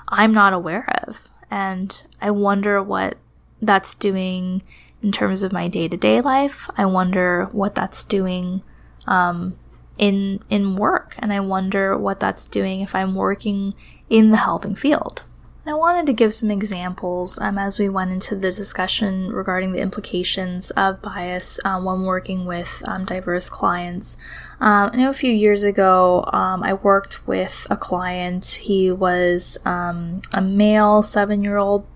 [0.08, 1.28] I'm not aware of.
[1.50, 3.16] And I wonder what
[3.60, 4.62] that's doing
[5.02, 6.68] in terms of my day to day life.
[6.76, 8.62] I wonder what that's doing
[9.06, 9.58] um,
[9.98, 13.74] in in work and I wonder what that's doing if I'm working
[14.10, 15.24] in the helping field.
[15.66, 19.78] I wanted to give some examples um, as we went into the discussion regarding the
[19.78, 24.18] implications of bias um, when working with um, diverse clients.
[24.60, 28.58] Um, I know a few years ago um, I worked with a client.
[28.62, 31.86] He was a male seven year old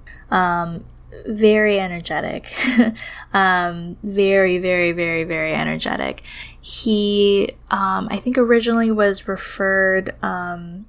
[1.26, 2.46] very energetic.
[3.32, 6.22] very, very, very, very energetic.
[6.68, 10.85] He, um, I think originally was referred, um,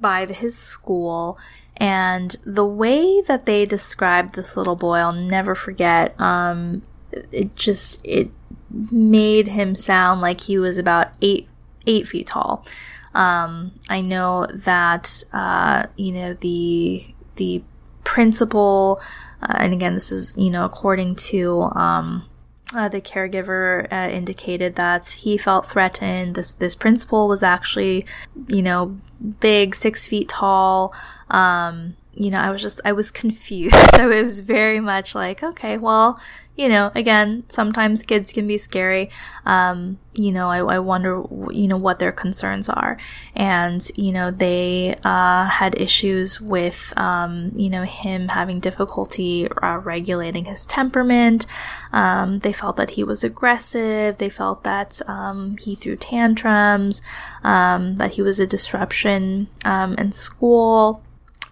[0.00, 1.38] by his school
[1.76, 6.14] and the way that they described this little boy, I'll never forget.
[6.20, 8.30] Um, it just, it
[8.70, 11.48] made him sound like he was about eight,
[11.84, 12.64] eight feet tall.
[13.12, 17.64] Um, I know that, uh, you know, the, the
[18.04, 19.00] principal,
[19.42, 22.28] uh, and again, this is, you know, according to, um,
[22.74, 26.34] uh, the caregiver uh, indicated that he felt threatened.
[26.34, 28.06] This this principal was actually,
[28.48, 28.98] you know,
[29.40, 30.94] big, six feet tall,
[31.30, 33.76] um, you know, I was just, I was confused.
[33.94, 36.20] so it was very much like, okay, well,
[36.56, 39.10] you know, again, sometimes kids can be scary.
[39.44, 42.96] Um, you know, I, I, wonder, you know, what their concerns are.
[43.34, 49.78] And, you know, they, uh, had issues with, um, you know, him having difficulty uh,
[49.78, 51.46] regulating his temperament.
[51.92, 54.18] Um, they felt that he was aggressive.
[54.18, 57.02] They felt that, um, he threw tantrums,
[57.42, 61.02] um, that he was a disruption, um, in school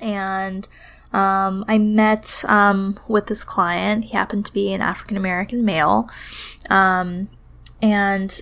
[0.01, 0.69] and
[1.13, 4.05] um, I met um, with this client.
[4.05, 6.09] He happened to be an African American male.
[6.71, 7.29] Um,
[7.83, 8.41] and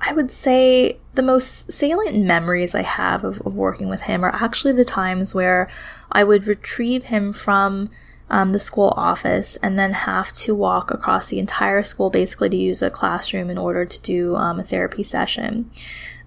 [0.00, 4.34] I would say the most salient memories I have of, of, working with him are
[4.34, 5.68] actually the times where
[6.10, 7.90] I would retrieve him from
[8.30, 12.56] um, the school office and then have to walk across the entire school basically to
[12.56, 15.70] use a classroom in order to do um, a therapy session.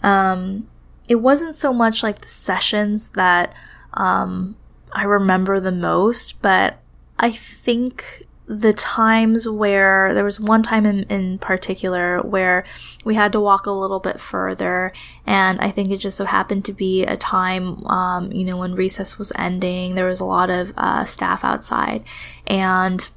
[0.03, 0.67] Um,
[1.07, 3.53] it wasn't so much like the sessions that
[3.93, 4.55] um,
[4.95, 6.79] I remember the most, but
[7.19, 12.63] I think the times where there was one time in, in particular where
[13.03, 14.93] we had to walk a little bit further
[15.25, 18.75] and i think it just so happened to be a time um, you know when
[18.75, 19.95] recess was ending.
[19.95, 22.03] There was a lot of uh, staff outside
[22.45, 23.09] and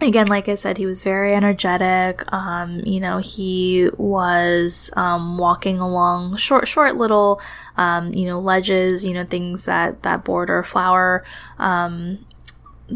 [0.00, 2.30] again, like I said, he was very energetic.
[2.32, 7.40] Um, you know, he was um, walking along short, short little,
[7.76, 9.06] um, you know, ledges.
[9.06, 11.24] You know, things that that border flower
[11.58, 12.24] um,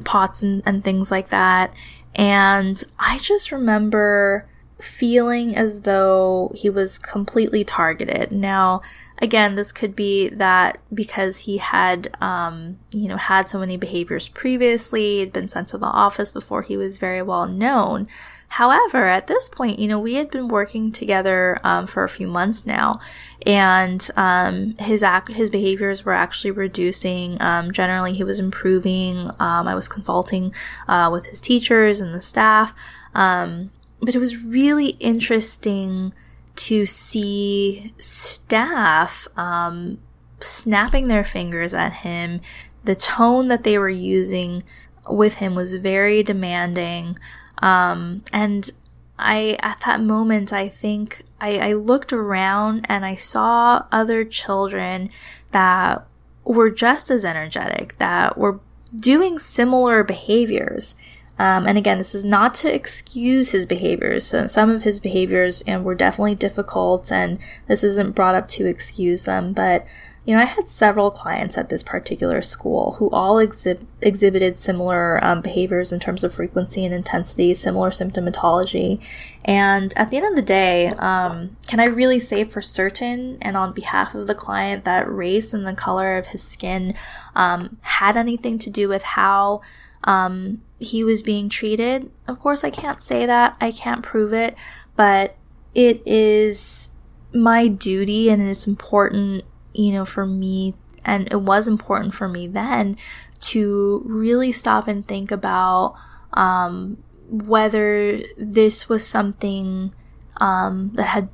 [0.04, 1.72] pots and, and things like that.
[2.14, 8.32] And I just remember feeling as though he was completely targeted.
[8.32, 8.82] Now,
[9.22, 14.28] again, this could be that because he had, um, you know, had so many behaviors
[14.28, 18.08] previously, had been sent to the office before he was very well known.
[18.48, 22.26] However, at this point, you know, we had been working together um, for a few
[22.26, 23.00] months now,
[23.46, 27.40] and um, his ac- his behaviors were actually reducing.
[27.40, 29.30] Um, generally, he was improving.
[29.38, 30.52] Um, I was consulting
[30.86, 32.74] uh, with his teachers and the staff,
[33.14, 36.12] um, but it was really interesting
[36.54, 39.98] to see staff um,
[40.40, 42.40] snapping their fingers at him.
[42.84, 44.62] The tone that they were using
[45.08, 47.18] with him was very demanding.
[47.58, 48.70] Um, and
[49.18, 55.10] I, at that moment, I think I, I looked around and I saw other children
[55.52, 56.06] that
[56.44, 58.60] were just as energetic, that were
[58.94, 60.96] doing similar behaviors.
[61.42, 64.24] Um, and again, this is not to excuse his behaviors.
[64.24, 68.66] So some of his behaviors and were definitely difficult, and this isn't brought up to
[68.66, 69.52] excuse them.
[69.52, 69.84] But
[70.24, 75.18] you know, I had several clients at this particular school who all exhi- exhibited similar
[75.24, 79.00] um, behaviors in terms of frequency and intensity, similar symptomatology.
[79.44, 83.56] And at the end of the day, um, can I really say for certain and
[83.56, 86.94] on behalf of the client that race and the color of his skin
[87.34, 89.60] um, had anything to do with how
[90.04, 92.10] um, he was being treated.
[92.26, 94.56] Of course, I can't say that, I can't prove it,
[94.96, 95.36] but
[95.74, 96.90] it is
[97.32, 102.46] my duty and it's important, you know, for me, and it was important for me
[102.46, 102.96] then
[103.40, 105.94] to really stop and think about
[106.32, 109.92] um, whether this was something
[110.36, 111.28] um, that had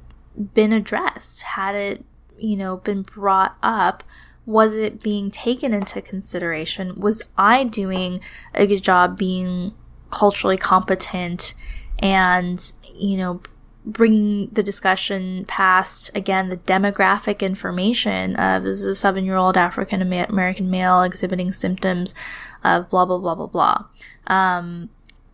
[0.54, 2.04] been addressed, had it,
[2.38, 4.04] you know, been brought up
[4.48, 6.98] was it being taken into consideration?
[6.98, 8.18] Was I doing
[8.54, 9.74] a good job being
[10.08, 11.52] culturally competent
[11.98, 13.42] and, you know,
[13.84, 19.58] bringing the discussion past again the demographic information of this is a seven year old
[19.58, 22.14] African American male exhibiting symptoms
[22.64, 23.84] of blah blah blah blah blah.
[24.28, 24.88] Um,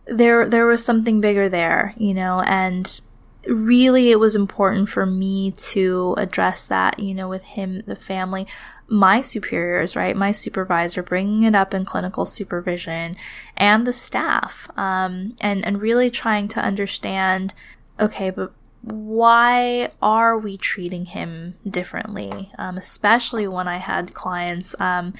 [0.07, 2.99] there there was something bigger there, you know, and
[3.47, 8.47] really it was important for me to address that, you know, with him, the family,
[8.87, 10.15] my superiors, right?
[10.15, 13.15] My supervisor, bringing it up in clinical supervision
[13.57, 17.53] and the staff, um, and, and really trying to understand,
[17.99, 22.51] okay, but why are we treating him differently?
[22.59, 25.13] Um, especially when I had clients, um,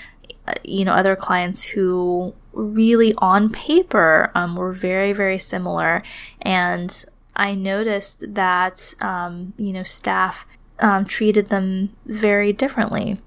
[0.64, 6.04] you know, other clients who really on paper um, were very, very similar.
[6.44, 10.46] And I noticed that, um, you know, staff
[10.80, 13.20] um, treated them very differently.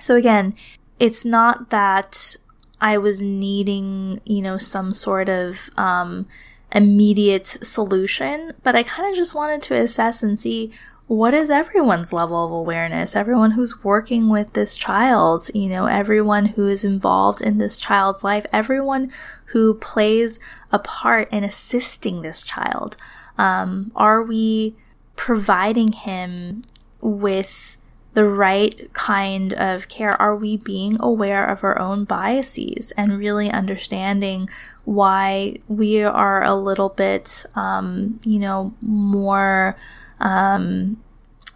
[0.00, 0.54] So again,
[0.98, 2.36] it's not that
[2.80, 6.26] I was needing, you know, some sort of um,
[6.72, 10.72] immediate solution, but I kind of just wanted to assess and see
[11.08, 16.46] what is everyone's level of awareness, everyone who's working with this child, you know, everyone
[16.46, 19.10] who is involved in this child's life, everyone
[19.46, 20.38] who plays
[20.70, 22.98] a part in assisting this child.
[23.38, 24.74] Um, are we
[25.16, 26.62] providing him
[27.00, 27.76] with
[28.14, 30.20] the right kind of care?
[30.20, 34.48] Are we being aware of our own biases and really understanding
[34.84, 39.76] why we are a little bit, um, you know, more,
[40.18, 41.02] um,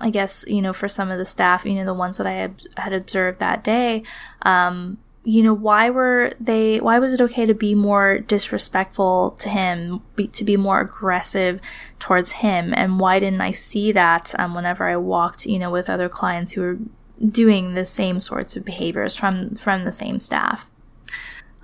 [0.01, 2.51] I guess, you know, for some of the staff, you know, the ones that I
[2.77, 4.03] had, observed that day,
[4.43, 9.49] um, you know, why were they, why was it okay to be more disrespectful to
[9.49, 11.61] him, be, to be more aggressive
[12.01, 12.75] towards him?
[12.75, 16.53] And why didn't I see that um, whenever I walked, you know, with other clients
[16.53, 16.79] who were
[17.25, 20.69] doing the same sorts of behaviors from, from the same staff?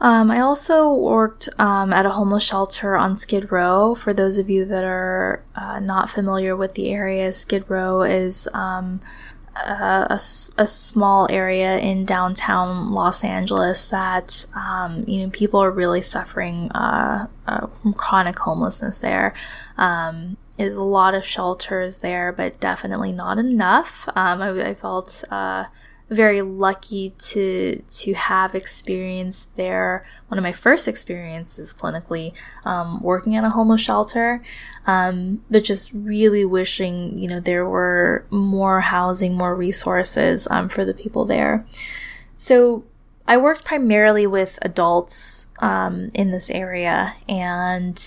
[0.01, 3.97] Um, I also worked um, at a homeless shelter on Skid Row.
[3.97, 8.49] For those of you that are uh, not familiar with the area, Skid Row is
[9.65, 10.21] a,
[10.59, 16.71] a, small area in downtown Los Angeles that um, you know people are really suffering
[16.73, 19.01] uh, uh, from chronic homelessness.
[19.01, 19.35] There
[19.77, 24.09] um, is a lot of shelters there, but definitely not enough.
[24.15, 25.65] Um, I, I, felt uh,
[26.09, 30.07] very lucky to to have experienced there.
[30.29, 32.33] One of my first experiences clinically
[32.65, 34.43] um, working at a homeless shelter,
[34.89, 40.85] um, but just really wishing you know there were more housing, more resources um, for
[40.85, 41.67] the people there.
[42.39, 42.85] So
[43.27, 48.03] I worked primarily with adults um, in this area, and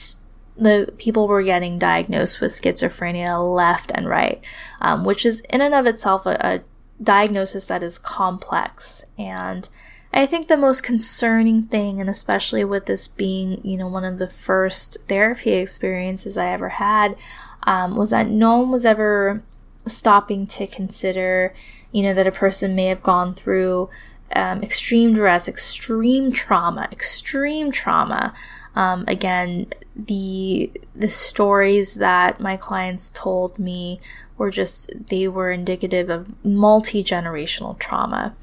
[0.57, 4.41] the people were getting diagnosed with schizophrenia left and right,
[4.81, 6.61] um, which is in and of itself a, a
[7.03, 9.05] diagnosis that is complex.
[9.19, 9.69] And
[10.13, 14.19] I think the most concerning thing, and especially with this being, you know, one of
[14.19, 17.15] the first therapy experiences I ever had,
[17.63, 19.41] um, was that no one was ever
[19.87, 21.53] stopping to consider,
[21.91, 23.89] you know, that a person may have gone through
[24.35, 28.33] um, extreme duress, extreme trauma, extreme trauma.
[28.75, 33.99] Um, again, the the stories that my clients told me
[34.37, 38.33] were just they were indicative of multi-generational trauma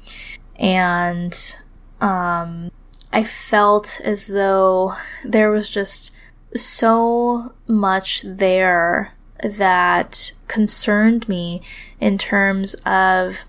[0.59, 1.55] and
[2.01, 2.71] um,
[3.11, 4.93] i felt as though
[5.25, 6.11] there was just
[6.55, 11.61] so much there that concerned me
[11.99, 13.45] in terms of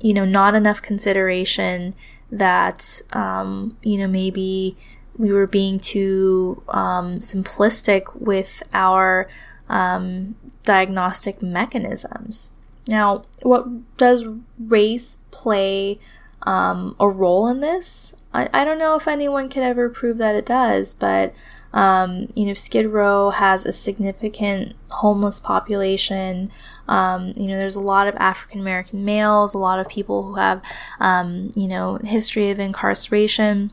[0.00, 1.94] you know not enough consideration
[2.30, 4.76] that um, you know maybe
[5.16, 9.28] we were being too um, simplistic with our
[9.68, 12.52] um, diagnostic mechanisms.
[12.86, 14.26] Now, what does
[14.58, 15.98] race play
[16.42, 18.14] um, a role in this?
[18.32, 21.34] I, I don't know if anyone can ever prove that it does, but
[21.72, 26.50] um, you know, Skid Row has a significant homeless population.
[26.88, 30.34] Um, you know, there's a lot of African American males, a lot of people who
[30.36, 30.62] have,
[30.98, 33.70] um, you know, history of incarceration.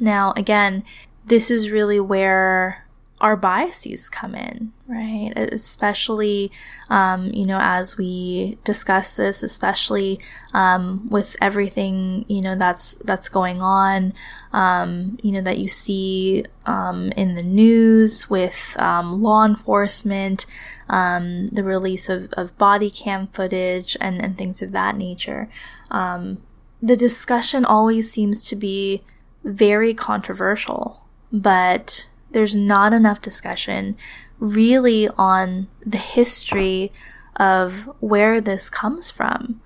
[0.00, 0.84] Now, again,
[1.24, 2.87] this is really where
[3.20, 5.32] our biases come in, right?
[5.36, 6.52] Especially,
[6.88, 10.20] um, you know, as we discuss this, especially
[10.54, 14.12] um, with everything you know that's that's going on,
[14.52, 20.46] um, you know, that you see um, in the news with um, law enforcement,
[20.88, 25.48] um, the release of, of body cam footage, and and things of that nature.
[26.80, 29.02] the discussion always seems to be
[29.42, 33.96] very controversial, but there's not enough discussion
[34.38, 36.92] really on the history
[37.36, 39.60] of where this comes from.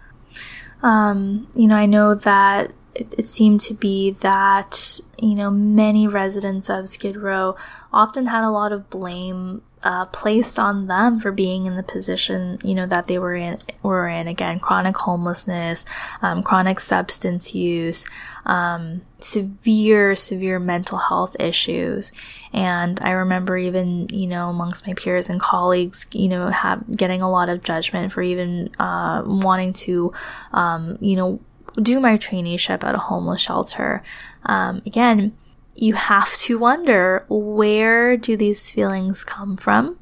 [0.83, 6.09] Um, you know, I know that it, it, seemed to be that, you know, many
[6.09, 7.55] residents of Skid Row
[7.93, 12.59] often had a lot of blame uh, placed on them for being in the position,
[12.63, 14.29] you know, that they were in, were in.
[14.29, 15.85] Again, chronic homelessness,
[16.21, 18.05] um, chronic substance use,
[18.47, 22.13] um, severe, severe mental health issues.
[22.53, 27.23] And I remember even, you know, amongst my peers and colleagues, you know, have, getting
[27.23, 30.13] a lot of judgment for even, uh, wanting to,
[30.53, 31.41] um, you know,
[31.81, 34.03] do my traineeship at a homeless shelter.
[34.45, 35.33] Um, again,
[35.75, 39.99] you have to wonder where do these feelings come from?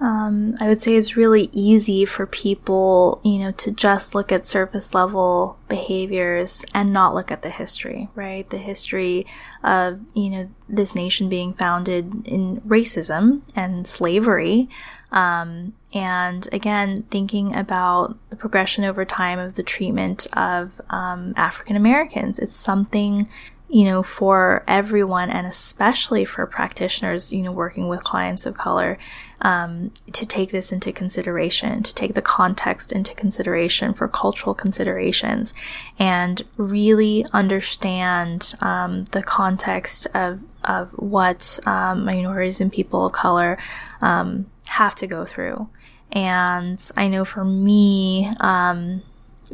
[0.00, 4.46] Um, I would say it's really easy for people, you know, to just look at
[4.46, 8.48] surface level behaviors and not look at the history, right?
[8.48, 9.26] The history
[9.64, 14.68] of, you know, this nation being founded in racism and slavery.
[15.10, 21.74] Um, and again, thinking about the progression over time of the treatment of um, African
[21.74, 22.38] Americans.
[22.38, 23.26] It's something
[23.68, 28.98] you know, for everyone and especially for practitioners, you know, working with clients of color,
[29.42, 35.52] um, to take this into consideration, to take the context into consideration for cultural considerations
[35.98, 43.58] and really understand um, the context of, of what um, minorities and people of color
[44.00, 45.68] um, have to go through.
[46.10, 49.02] And I know for me, um,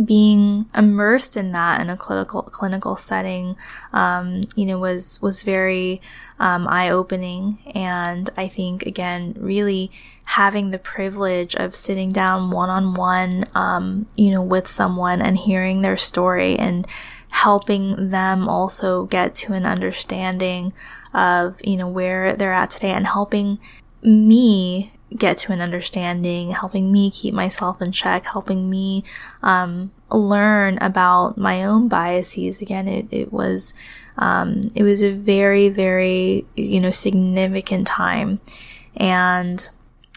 [0.03, 3.57] being immersed in that in a clinical clinical setting,
[3.93, 6.01] um, you know, was was very
[6.39, 9.91] um, eye opening, and I think again, really
[10.25, 15.83] having the privilege of sitting down one on one, you know, with someone and hearing
[15.83, 16.87] their story and
[17.35, 20.73] helping them also get to an understanding
[21.13, 23.59] of you know where they're at today and helping
[24.03, 29.05] me get to an understanding, helping me keep myself in check, helping me
[29.43, 32.61] um, learn about my own biases.
[32.61, 33.75] Again, it, it was
[34.17, 38.41] um, it was a very very you know significant time,
[38.97, 39.69] and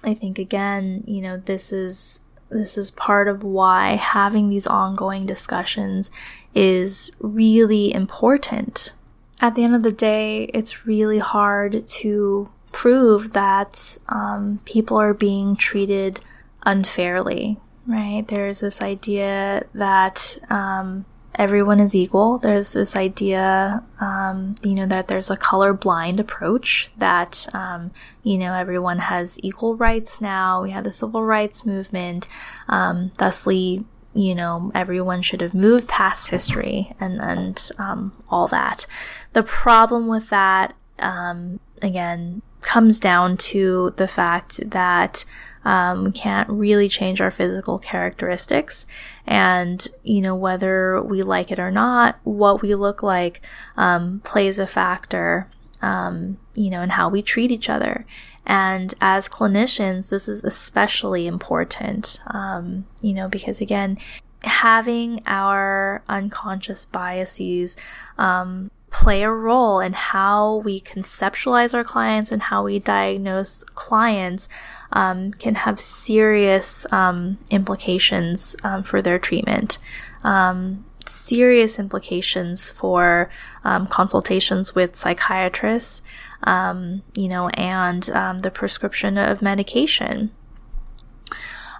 [0.03, 5.25] I think again you know this is this is part of why having these ongoing
[5.25, 6.09] discussions
[6.55, 8.93] is really important.
[9.39, 15.13] At the end of the day, it's really hard to prove that um, people are
[15.13, 16.19] being treated
[16.63, 18.27] unfairly, right?
[18.27, 22.39] There's this idea that um, everyone is equal.
[22.39, 27.91] There's this idea, um, you know, that there's a color blind approach that, um,
[28.23, 30.63] you know, everyone has equal rights now.
[30.63, 32.27] We have the civil rights movement.
[32.67, 33.85] Um, thusly,
[34.17, 38.87] you know, everyone should have moved past history and, and, um, all that.
[39.33, 45.23] The problem with that, um, again, comes down to the fact that
[45.63, 48.87] um, we can't really change our physical characteristics.
[49.25, 53.41] And, you know, whether we like it or not, what we look like
[53.75, 55.47] um, plays a factor,
[55.81, 58.05] um, you know, in how we treat each other.
[58.47, 63.97] And as clinicians, this is especially important, um, you know, because again,
[64.43, 67.75] having our unconscious biases
[68.17, 74.47] um, play a role in how we conceptualize our clients and how we diagnose clients
[74.93, 79.77] um, can have serious um, implications um, for their treatment.
[80.23, 83.29] Um, serious implications for
[83.63, 86.01] um, consultations with psychiatrists,
[86.43, 90.31] um, you know, and the prescription of medication.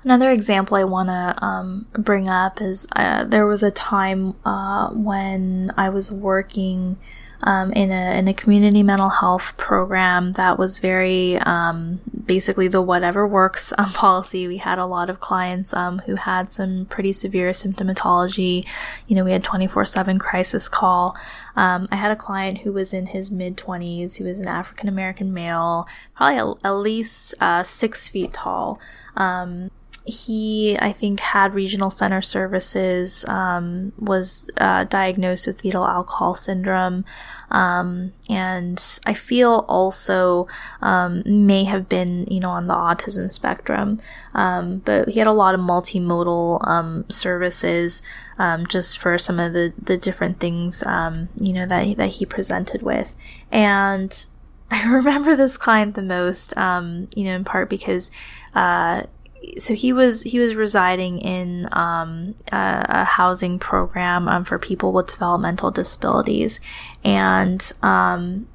[0.03, 4.89] Another example I want to um, bring up is uh, there was a time uh,
[4.91, 6.97] when I was working
[7.43, 12.81] um, in a in a community mental health program that was very um, basically the
[12.81, 14.47] whatever works um, policy.
[14.47, 18.65] We had a lot of clients um, who had some pretty severe symptomatology.
[19.07, 21.15] You know, we had twenty four seven crisis call.
[21.57, 24.15] Um, I had a client who was in his mid twenties.
[24.15, 28.79] He was an African American male, probably a, at least uh, six feet tall.
[29.17, 29.71] Um,
[30.07, 37.03] he, I think, had regional center services, um, was uh, diagnosed with fetal alcohol syndrome,
[37.51, 40.47] um, and I feel also
[40.81, 43.99] um, may have been, you know, on the autism spectrum.
[44.33, 48.01] Um, but he had a lot of multimodal um, services
[48.37, 50.83] um, just for some of the, the different things,
[51.37, 53.15] you know, that, that he presented with.
[53.51, 54.25] And
[54.71, 58.11] I remember this client the most, you know, in part because
[58.57, 59.03] uh,
[59.59, 64.91] so he was he was residing in um, a, a, housing program um, for people
[64.91, 66.59] with developmental disabilities,
[67.03, 68.47] and um,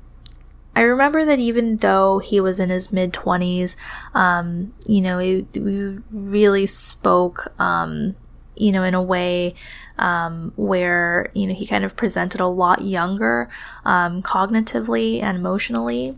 [0.75, 3.77] I remember that even though he was in his mid twenties,
[4.15, 8.17] um, you know, we really spoke, um,
[8.57, 9.55] you know, in a way
[9.99, 13.49] um, where you know he kind of presented a lot younger,
[13.85, 16.17] cognitively and emotionally.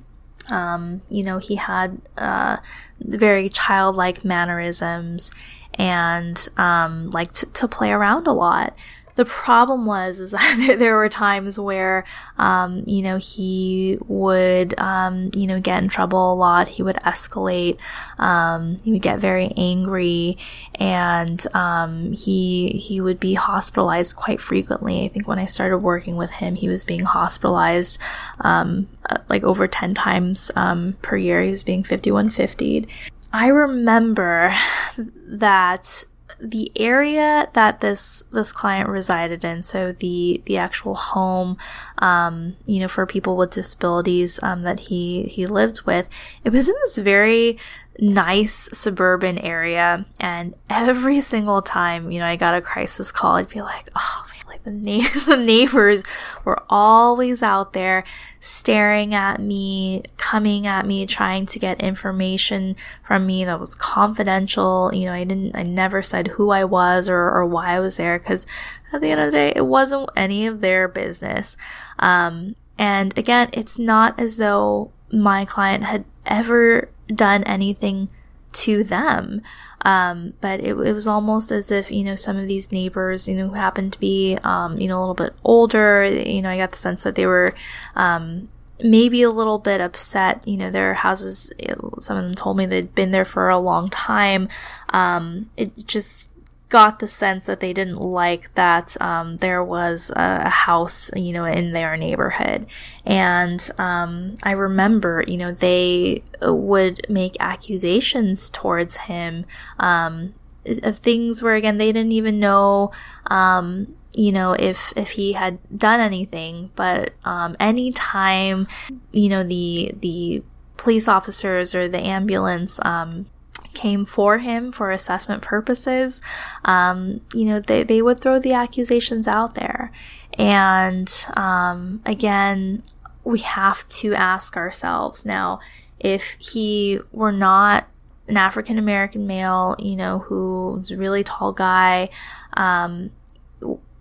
[0.50, 2.58] Um, you know, he had uh,
[3.00, 5.30] very childlike mannerisms
[5.74, 8.74] and um, liked to, to play around a lot
[9.16, 12.04] the problem was is that there were times where
[12.38, 16.68] um, you know he would um, you know get in trouble a lot.
[16.68, 17.78] He would escalate
[18.18, 20.38] um, he would get very angry
[20.74, 25.04] and um, he he would be hospitalized quite frequently.
[25.04, 27.98] I think when i started working with him he was being hospitalized
[28.40, 31.42] um, uh, like over 10 times um, per year.
[31.42, 32.88] He was being 5150
[33.32, 34.54] I remember
[35.26, 36.04] that
[36.44, 41.56] the area that this this client resided in, so the the actual home,
[41.98, 46.08] um, you know, for people with disabilities um, that he he lived with,
[46.44, 47.58] it was in this very
[47.98, 53.48] nice suburban area, and every single time, you know, I got a crisis call, I'd
[53.48, 54.26] be like, oh
[54.64, 56.02] the, na- the neighbors
[56.44, 58.04] were always out there
[58.40, 64.90] staring at me, coming at me, trying to get information from me that was confidential.
[64.92, 67.96] You know, I didn't, I never said who I was or, or why I was
[67.96, 68.46] there because
[68.92, 71.56] at the end of the day, it wasn't any of their business.
[71.98, 78.10] Um, and again, it's not as though my client had ever done anything
[78.54, 79.40] to them.
[79.82, 83.34] Um, but it, it, was almost as if, you know, some of these neighbors, you
[83.34, 86.56] know, who happened to be, um, you know, a little bit older, you know, I
[86.56, 87.54] got the sense that they were,
[87.94, 88.48] um,
[88.82, 90.46] maybe a little bit upset.
[90.48, 91.52] You know, their houses,
[92.00, 94.48] some of them told me they'd been there for a long time.
[94.88, 96.30] Um, it just
[96.74, 101.44] got the sense that they didn't like that um, there was a, house, you know,
[101.44, 102.66] in their neighborhood.
[103.06, 109.46] And um, I remember, you know, they would make accusations towards him
[109.78, 110.34] um,
[110.82, 112.90] of things where, again, they didn't even know
[113.28, 118.64] um, you know if if he had done anything but um anytime
[119.10, 120.40] you know the the
[120.76, 123.26] police officers or the ambulance um
[123.74, 126.20] came for him for assessment purposes,
[126.64, 129.92] um, you know, they, they would throw the accusations out there.
[130.38, 132.82] And um, again,
[133.24, 135.60] we have to ask ourselves now
[136.00, 137.88] if he were not
[138.28, 142.08] an African American male, you know, who's a really tall guy,
[142.54, 143.10] um,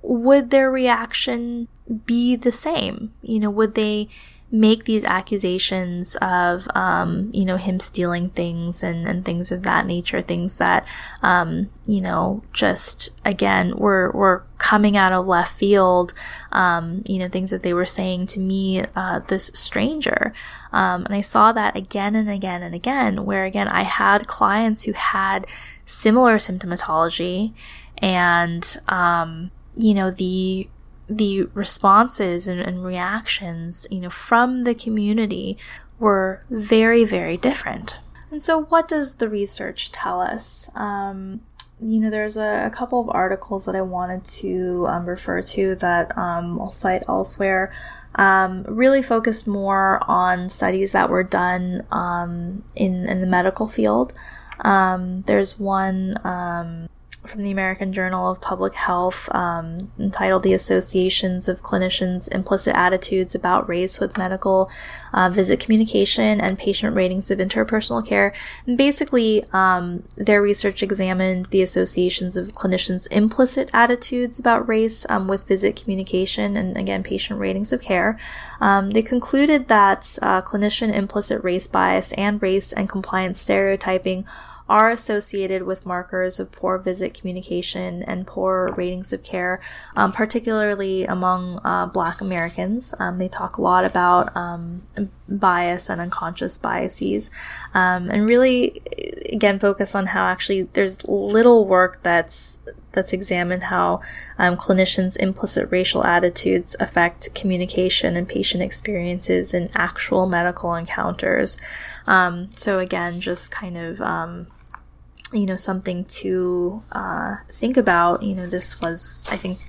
[0.01, 1.67] would their reaction
[2.05, 3.13] be the same?
[3.21, 4.09] You know, would they
[4.54, 9.88] make these accusations of, um, you know, him stealing things and, and things of that
[9.88, 10.86] nature, things that,
[11.24, 16.14] um, you know, just again, were, were coming out of left field,
[16.51, 20.32] um, you know, things that they were saying to me, uh, this stranger.
[20.72, 24.84] Um, and I saw that again and again and again, where again, I had clients
[24.84, 25.47] who had
[25.88, 27.54] similar symptomatology
[27.97, 30.70] and, um, you know, the
[31.18, 35.57] the responses and, and reactions, you know, from the community
[35.99, 37.99] were very, very different.
[38.32, 40.70] And so, what does the research tell us?
[40.76, 41.41] Um,
[41.82, 45.76] you know, there's a, a, couple of articles that I wanted to um, refer to
[45.76, 47.74] that um, I'll cite elsewhere.
[48.16, 54.14] Um, really focused more on studies that were done um, in in the medical field.
[54.59, 56.89] Um, there's one um,
[57.26, 63.34] from the American Journal of Public Health um, entitled The Associations of Clinicians' Implicit Attitudes
[63.34, 64.69] About Race with Medical
[65.13, 68.34] uh, Visit Communication and Patient Ratings of Interpersonal Care.
[68.67, 75.28] And basically, um, their research examined the associations of clinicians' implicit attitudes about race um,
[75.28, 78.19] with visit communication and, again, patient ratings of care.
[78.59, 84.26] Um, they concluded that uh, clinician implicit race bias and race and compliance stereotyping
[84.74, 89.61] are associated with markers of poor visit communication and poor ratings of care,
[89.95, 92.91] um, particularly among uh, Black Americans.
[92.97, 94.82] Um, they talk a lot about um,
[95.30, 97.30] bias and unconscious biases,
[97.76, 98.82] um, and really,
[99.32, 102.57] again, focus on how actually there's little work that's
[102.93, 104.01] that's examined how
[104.39, 111.57] um, clinicians' implicit racial attitudes affect communication and patient experiences in actual medical encounters.
[112.07, 114.47] Um, so again, just kind of um,
[115.34, 118.24] you know something to uh, think about.
[118.24, 119.60] You know, this was I think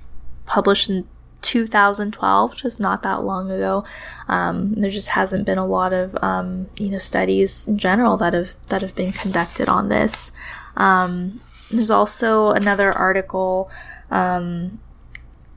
[0.45, 1.07] published in
[1.41, 3.83] 2012, just not that long ago.
[4.27, 8.33] Um, there just hasn't been a lot of um, you know studies in general that
[8.33, 10.31] have that have been conducted on this.
[10.75, 11.41] Um,
[11.71, 13.69] there's also another article
[14.11, 14.79] um,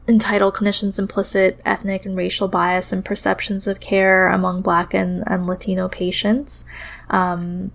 [0.06, 5.46] entitled Clinicians' Implicit Ethnic and Racial Bias and Perceptions of Care Among Black and, and
[5.46, 6.64] Latino Patients.
[7.10, 7.72] Um,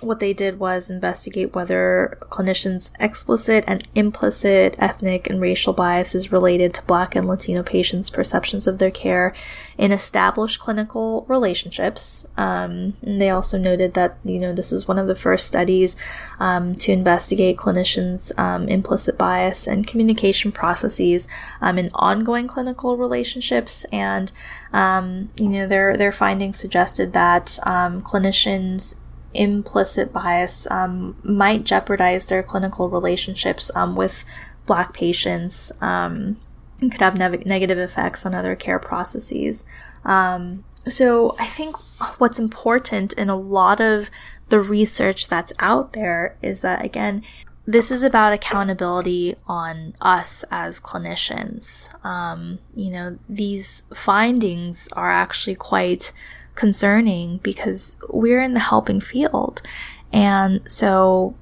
[0.00, 6.74] what they did was investigate whether clinicians' explicit and implicit ethnic and racial biases related
[6.74, 9.34] to Black and Latino patients' perceptions of their care
[9.78, 12.26] in established clinical relationships.
[12.36, 15.96] Um, they also noted that you know this is one of the first studies
[16.38, 21.28] um, to investigate clinicians' um, implicit bias and communication processes
[21.60, 24.32] um, in ongoing clinical relationships, and
[24.72, 28.96] um, you know their their findings suggested that clinicians
[29.34, 34.24] implicit bias um, might jeopardize their clinical relationships um, with
[34.66, 36.38] Black patients um,
[36.80, 39.64] and could have ne- negative effects on other care processes.
[40.04, 41.76] Um, so I think
[42.18, 44.10] what's important in a lot of
[44.48, 47.22] the research that's out there is that, again,
[47.66, 51.88] this is about accountability on us as clinicians.
[52.04, 56.12] Um, you know, these findings are actually quite
[56.54, 59.62] concerning because we're in the helping field.
[60.12, 61.34] And so,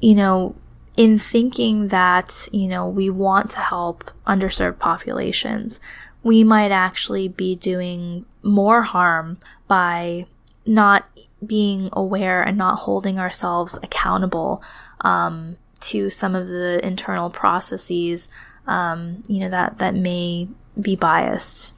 [0.00, 0.54] you know,
[0.96, 5.80] in thinking that, you know, we want to help underserved populations,
[6.22, 10.26] we might actually be doing more harm by
[10.66, 11.08] not
[11.44, 14.62] being aware and not holding ourselves accountable
[15.00, 18.28] um, to some of the internal processes,
[18.66, 20.48] um, you know, that, that may
[20.78, 21.72] be biased.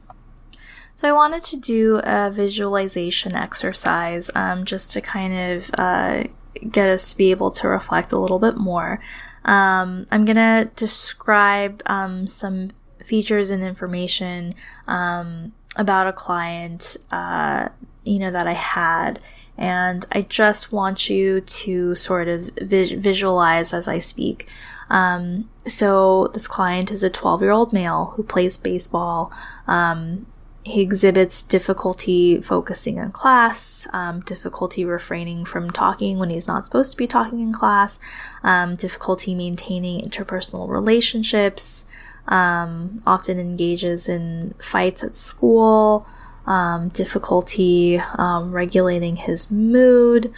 [1.03, 6.23] So I wanted to do a visualization exercise um, just to kind of uh,
[6.71, 9.01] get us to be able to reflect a little bit more.
[9.45, 12.71] Um, I'm gonna describe um, some
[13.05, 14.55] features and information
[14.87, 17.71] um, about a client, uh,
[18.05, 19.19] you know, that I had.
[19.59, 24.49] And I just want you to sort of vis- visualize as I speak.
[24.89, 29.33] Um, so this client is a 12 year old male who plays baseball.
[29.67, 30.27] Um,
[30.65, 36.93] he exhibits difficulty focusing in class, um, difficulty refraining from talking when he's not supposed
[36.93, 37.99] to be talking in class,
[38.45, 41.85] um, difficulty maintaining interpersonal relationships,
[42.29, 46.07] um, often engages in fights at school,
[46.47, 50.33] um, difficulty um, regulating his mood,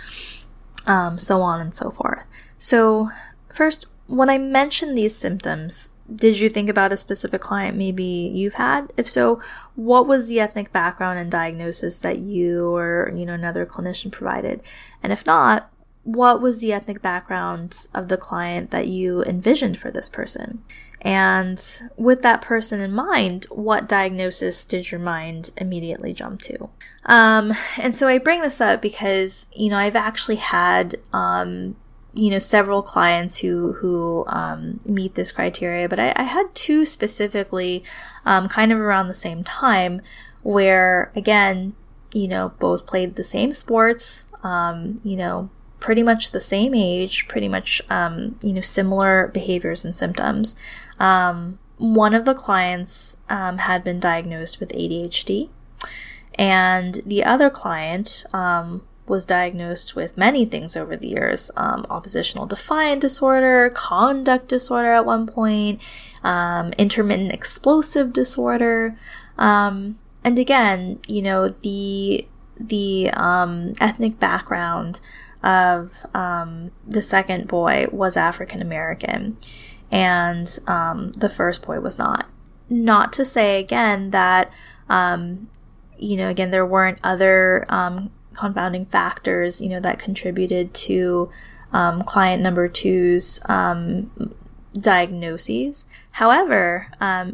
[0.87, 2.25] um, so on and so forth.
[2.57, 3.11] So,
[3.53, 8.55] first, when I mention these symptoms, did you think about a specific client maybe you've
[8.55, 8.93] had?
[8.97, 9.41] If so,
[9.75, 14.63] what was the ethnic background and diagnosis that you or, you know, another clinician provided?
[15.03, 15.71] And if not,
[16.03, 20.63] what was the ethnic background of the client that you envisioned for this person?
[21.01, 21.63] And
[21.97, 26.71] with that person in mind, what diagnosis did your mind immediately jump to?
[27.05, 31.77] Um, and so I bring this up because, you know, I've actually had, um,
[32.15, 36.85] you know, several clients who, who, um, meet this criteria, but I, I had two
[36.85, 37.83] specifically,
[38.25, 40.01] um, kind of around the same time
[40.43, 41.75] where, again,
[42.13, 45.51] you know, both played the same sports, um, you know,
[45.81, 50.57] pretty much the same age, pretty much, um, you know, similar behaviors and symptoms.
[50.99, 55.51] Um, one of the clients um, had been diagnosed with ADHD,
[56.37, 62.47] and the other client um, was diagnosed with many things over the years um, oppositional
[62.47, 65.81] defiant disorder, conduct disorder at one point,
[66.23, 68.99] um, intermittent explosive disorder.
[69.37, 72.27] Um, and again, you know, the
[72.59, 73.11] the
[73.81, 75.01] ethnic background
[75.43, 79.37] of um, the second boy was African American,
[79.93, 82.27] and um, the first boy was not.
[82.71, 84.51] Not to say again that,
[84.89, 85.51] um,
[85.99, 91.31] you know, again, there weren't other um, confounding factors, you know, that contributed to
[91.73, 94.35] um, client number two's um,
[94.75, 95.85] diagnoses.
[96.13, 96.89] However,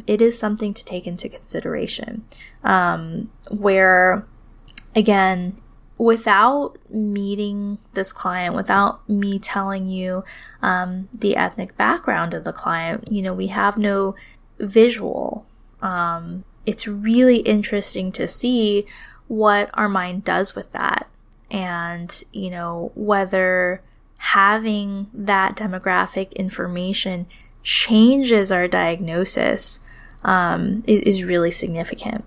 [0.07, 2.25] it is something to take into consideration
[3.49, 4.25] where,
[4.95, 5.61] again,
[6.01, 10.23] without meeting this client, without me telling you
[10.63, 14.15] um, the ethnic background of the client, you know, we have no
[14.57, 15.45] visual.
[15.79, 18.87] Um, it's really interesting to see
[19.31, 21.07] what our mind does with that.
[21.49, 23.81] And, you know, whether
[24.17, 27.27] having that demographic information
[27.63, 29.79] changes our diagnosis
[30.25, 32.25] um, is, is really significant.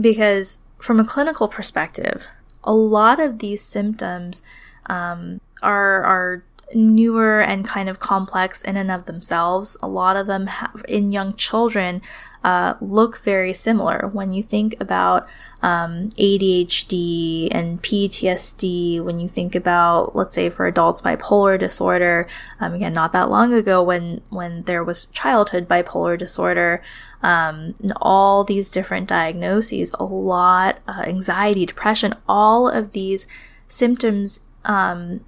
[0.00, 2.28] Because from a clinical perspective,
[2.62, 4.40] a lot of these symptoms
[4.86, 9.76] um, are are newer and kind of complex in and of themselves.
[9.82, 12.00] A lot of them have, in young children
[12.44, 14.08] uh, look very similar.
[14.12, 15.26] When you think about
[15.62, 22.28] um, ADHD and PTSD, when you think about, let's say, for adults, bipolar disorder,
[22.60, 26.82] um, again, not that long ago when when there was childhood bipolar disorder,
[27.22, 33.26] um, all these different diagnoses, a lot, uh, anxiety, depression, all of these
[33.66, 35.20] symptoms um,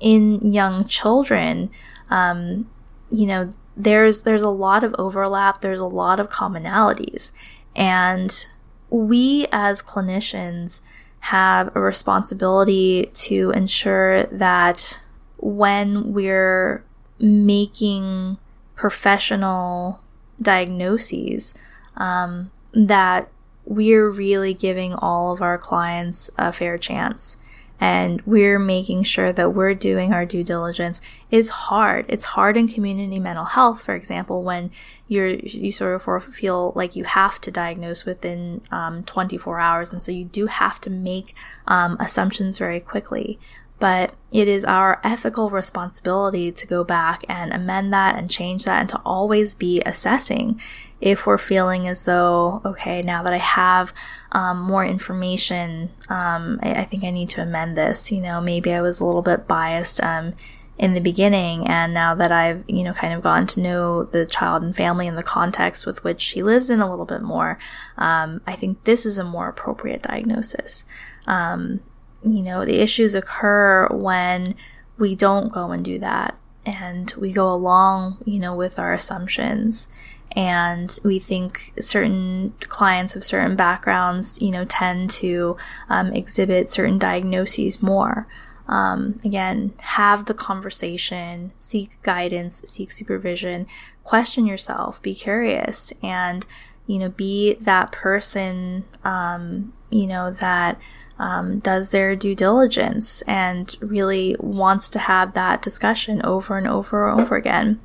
[0.00, 1.70] in young children,
[2.10, 2.68] um,
[3.10, 5.60] you know, there's there's a lot of overlap.
[5.60, 7.30] There's a lot of commonalities,
[7.74, 8.46] and
[8.88, 10.80] we as clinicians
[11.20, 15.00] have a responsibility to ensure that
[15.38, 16.84] when we're
[17.18, 18.38] making
[18.74, 20.00] professional
[20.40, 21.54] diagnoses
[21.96, 23.28] um, that
[23.64, 27.36] we're really giving all of our clients a fair chance
[27.80, 31.00] and we're making sure that we're doing our due diligence
[31.30, 32.06] is hard.
[32.08, 34.70] It's hard in community mental health, for example, when
[35.08, 40.02] you're you sort of feel like you have to diagnose within um, 24 hours, and
[40.02, 41.34] so you do have to make
[41.66, 43.38] um, assumptions very quickly
[43.78, 48.80] but it is our ethical responsibility to go back and amend that and change that
[48.80, 50.60] and to always be assessing
[51.00, 53.92] if we're feeling as though, okay, now that I have
[54.32, 58.10] um, more information, um, I, I, think I need to amend this.
[58.10, 60.32] You know, maybe I was a little bit biased um,
[60.78, 64.24] in the beginning, and now that I've, you know, kind of gotten to know the
[64.24, 67.58] child and family and the context with which he lives in a little bit more,
[67.98, 70.86] um, I think this is a more appropriate diagnosis.
[71.26, 71.80] Um,
[72.26, 74.56] you know, the issues occur when
[74.98, 79.88] we don't go and do that and we go along, you know, with our assumptions.
[80.32, 85.56] And we think certain clients of certain backgrounds, you know, tend to
[85.88, 88.26] um, exhibit certain diagnoses more.
[88.68, 93.66] um, again, have the conversation, seek guidance, seek supervision,
[94.02, 96.46] question yourself, be curious, and,
[96.86, 100.78] you know, be that person, um, you know, that
[101.18, 107.08] um, does their due diligence and really wants to have that discussion over and over
[107.08, 107.80] and over again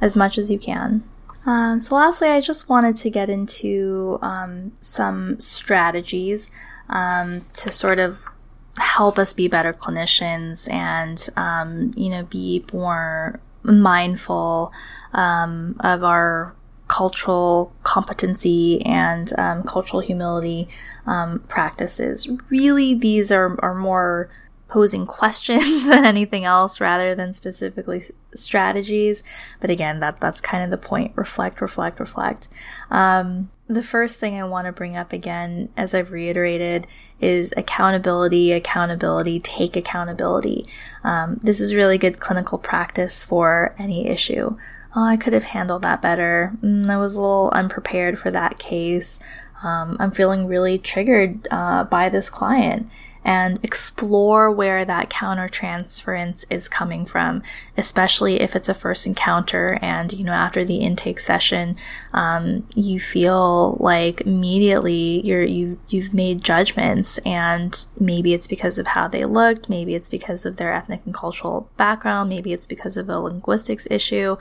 [0.00, 1.04] as much as you can.
[1.46, 6.50] Um, so, lastly, I just wanted to get into um, some strategies
[6.88, 8.24] um, to sort of
[8.76, 14.72] help us be better clinicians and, um, you know, be more mindful
[15.12, 16.54] um, of our
[16.90, 20.68] cultural competency and um, cultural humility
[21.06, 22.28] um, practices.
[22.50, 24.28] Really, these are, are more
[24.66, 29.22] posing questions than anything else rather than specifically strategies.
[29.60, 31.12] But again, that, that's kind of the point.
[31.14, 32.48] Reflect, reflect, reflect.
[32.90, 36.88] Um, the first thing I want to bring up again, as I've reiterated,
[37.20, 40.66] is accountability, accountability, take accountability.
[41.04, 44.56] Um, this is really good clinical practice for any issue.
[44.94, 46.52] Oh, I could have handled that better.
[46.62, 49.20] Mm, I was a little unprepared for that case.
[49.62, 52.88] Um, I'm feeling really triggered uh, by this client
[53.24, 57.42] and explore where that countertransference is coming from,
[57.76, 61.76] especially if it's a first encounter and, you know, after the intake session,
[62.12, 68.88] um, you feel like immediately you're, you, you've made judgments and maybe it's because of
[68.88, 72.96] how they looked, maybe it's because of their ethnic and cultural background, maybe it's because
[72.96, 74.36] of a linguistics issue,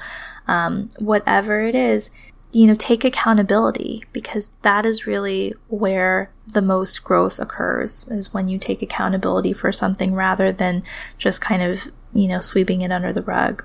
[0.48, 2.10] um, whatever it is,
[2.52, 8.48] you know, take accountability because that is really where the most growth occurs is when
[8.48, 10.84] you take accountability for something rather than
[11.18, 13.64] just kind of, you know, sweeping it under the rug.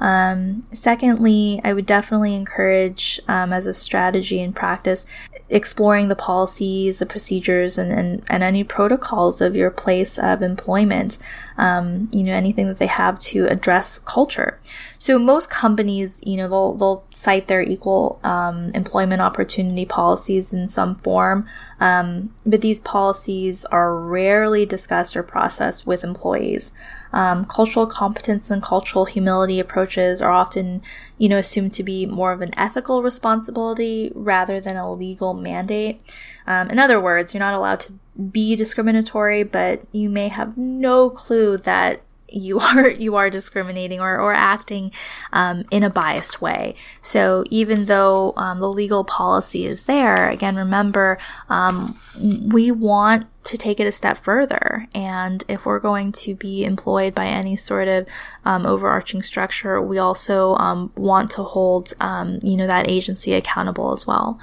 [0.00, 5.04] Um, secondly, I would definitely encourage, um, as a strategy and practice,
[5.48, 11.18] exploring the policies, the procedures, and, and, and any protocols of your place of employment.
[11.58, 14.60] Um, you know, anything that they have to address culture.
[15.00, 20.68] So most companies, you know, they'll they'll cite their equal um, employment opportunity policies in
[20.68, 21.46] some form,
[21.80, 26.72] um, but these policies are rarely discussed or processed with employees.
[27.12, 30.82] Um, cultural competence and cultural humility approaches are often,
[31.16, 36.00] you know, assumed to be more of an ethical responsibility rather than a legal mandate.
[36.46, 37.94] Um, in other words, you're not allowed to
[38.30, 44.18] be discriminatory, but you may have no clue that you are you are discriminating or,
[44.18, 44.92] or acting
[45.32, 46.74] um, in a biased way.
[47.02, 53.56] So even though um, the legal policy is there, again, remember um, we want to
[53.56, 54.86] take it a step further.
[54.94, 58.06] And if we're going to be employed by any sort of
[58.44, 63.92] um, overarching structure, we also um, want to hold um, you know that agency accountable
[63.92, 64.38] as well.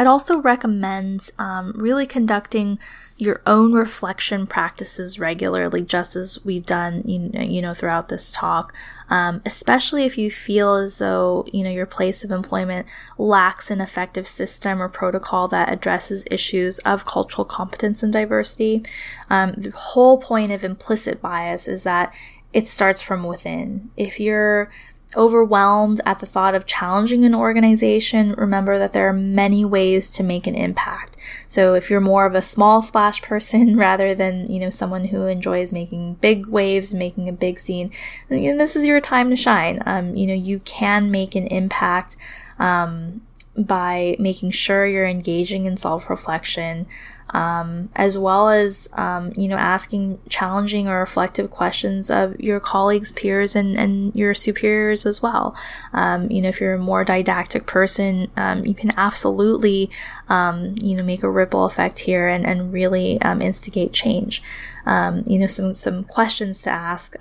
[0.00, 1.30] I'd also recommend
[1.74, 2.78] really conducting
[3.18, 8.32] your own reflection practices regularly, just as we've done, you know, you know throughout this
[8.32, 8.72] talk.
[9.10, 12.86] Um, especially if you feel as though you know your place of employment
[13.18, 18.82] lacks an effective system or protocol that addresses issues of cultural competence and diversity.
[19.28, 22.14] Um, the whole point of implicit bias is that
[22.54, 23.90] it starts from within.
[23.98, 24.70] If you're
[25.16, 30.22] overwhelmed at the thought of challenging an organization, remember that there are many ways to
[30.22, 31.16] make an impact.
[31.48, 35.26] So if you're more of a small splash person rather than, you know, someone who
[35.26, 37.90] enjoys making big waves, making a big scene,
[38.28, 39.82] this is your time to shine.
[39.86, 42.16] Um, you know, you can make an impact,
[42.58, 43.22] um,
[43.56, 46.86] by making sure you're engaging in self-reflection,
[47.30, 53.12] um, as well as um, you know asking challenging or reflective questions of your colleagues,
[53.12, 55.54] peers, and, and your superiors as well.
[55.92, 59.90] Um, you know, if you're a more didactic person, um, you can absolutely
[60.28, 64.42] um, you know make a ripple effect here and, and really um, instigate change.
[64.86, 67.16] you know, some some questions to ask.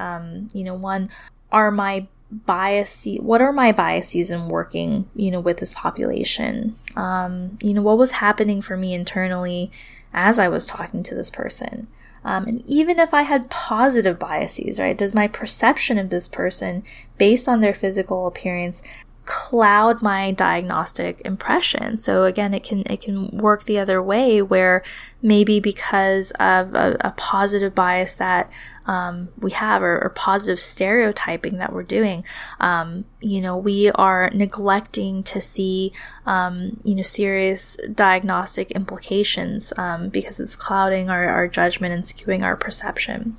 [0.53, 1.09] you know, one,
[1.51, 7.57] are my bias what are my biases in working you know with this population um,
[7.61, 9.71] you know what was happening for me internally
[10.13, 11.87] as I was talking to this person.
[12.23, 16.83] Um, and even if I had positive biases, right, does my perception of this person
[17.17, 18.83] based on their physical appearance
[19.29, 21.99] cloud my diagnostic impression.
[21.99, 24.83] So again, it can it can work the other way where
[25.21, 28.49] maybe because of a, a positive bias that
[28.87, 32.25] um, we have or, or, positive stereotyping that we're doing,
[32.59, 35.93] um, you know, we are neglecting to see,
[36.25, 42.41] um, you know, serious diagnostic implications um, because it's clouding our, our judgment and skewing
[42.41, 43.37] our perception.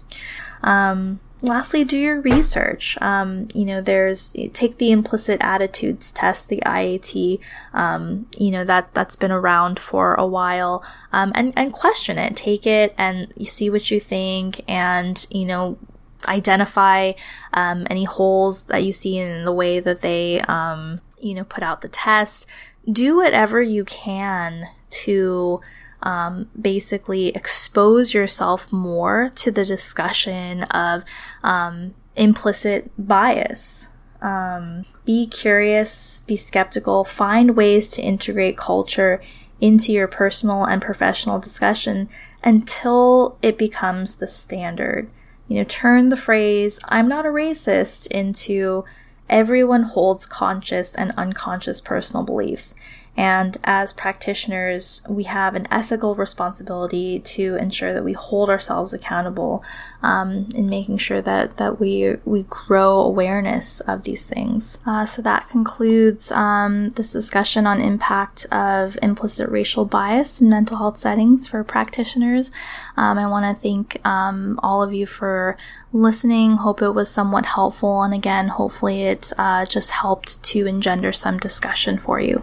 [0.62, 2.98] Um, lastly, do your research.
[3.00, 7.40] Um, you know, there's take the implicit attitudes test, the IAT.
[7.72, 12.36] Um, you know that that's been around for a while, um, and and question it.
[12.36, 15.78] Take it and see what you think, and you know
[16.26, 17.12] identify
[17.54, 21.62] um, any holes that you see in the way that they um, you know put
[21.62, 22.46] out the test.
[22.90, 25.60] Do whatever you can to
[26.02, 31.04] um, basically expose yourself more to the discussion of
[31.42, 33.88] um, implicit bias.
[34.22, 39.20] Um, be curious, be skeptical, find ways to integrate culture
[39.60, 42.08] into your personal and professional discussion
[42.42, 45.10] until it becomes the standard.
[45.48, 48.84] You know, turn the phrase, I'm not a racist, into
[49.28, 52.74] everyone holds conscious and unconscious personal beliefs.
[53.20, 59.62] And as practitioners, we have an ethical responsibility to ensure that we hold ourselves accountable
[60.02, 64.78] um, in making sure that, that we, we grow awareness of these things.
[64.86, 70.78] Uh, so that concludes um, this discussion on impact of implicit racial bias in mental
[70.78, 72.50] health settings for practitioners.
[72.96, 75.58] Um, I want to thank um, all of you for
[75.92, 76.52] listening.
[76.52, 78.02] Hope it was somewhat helpful.
[78.02, 82.42] And again, hopefully it uh, just helped to engender some discussion for you.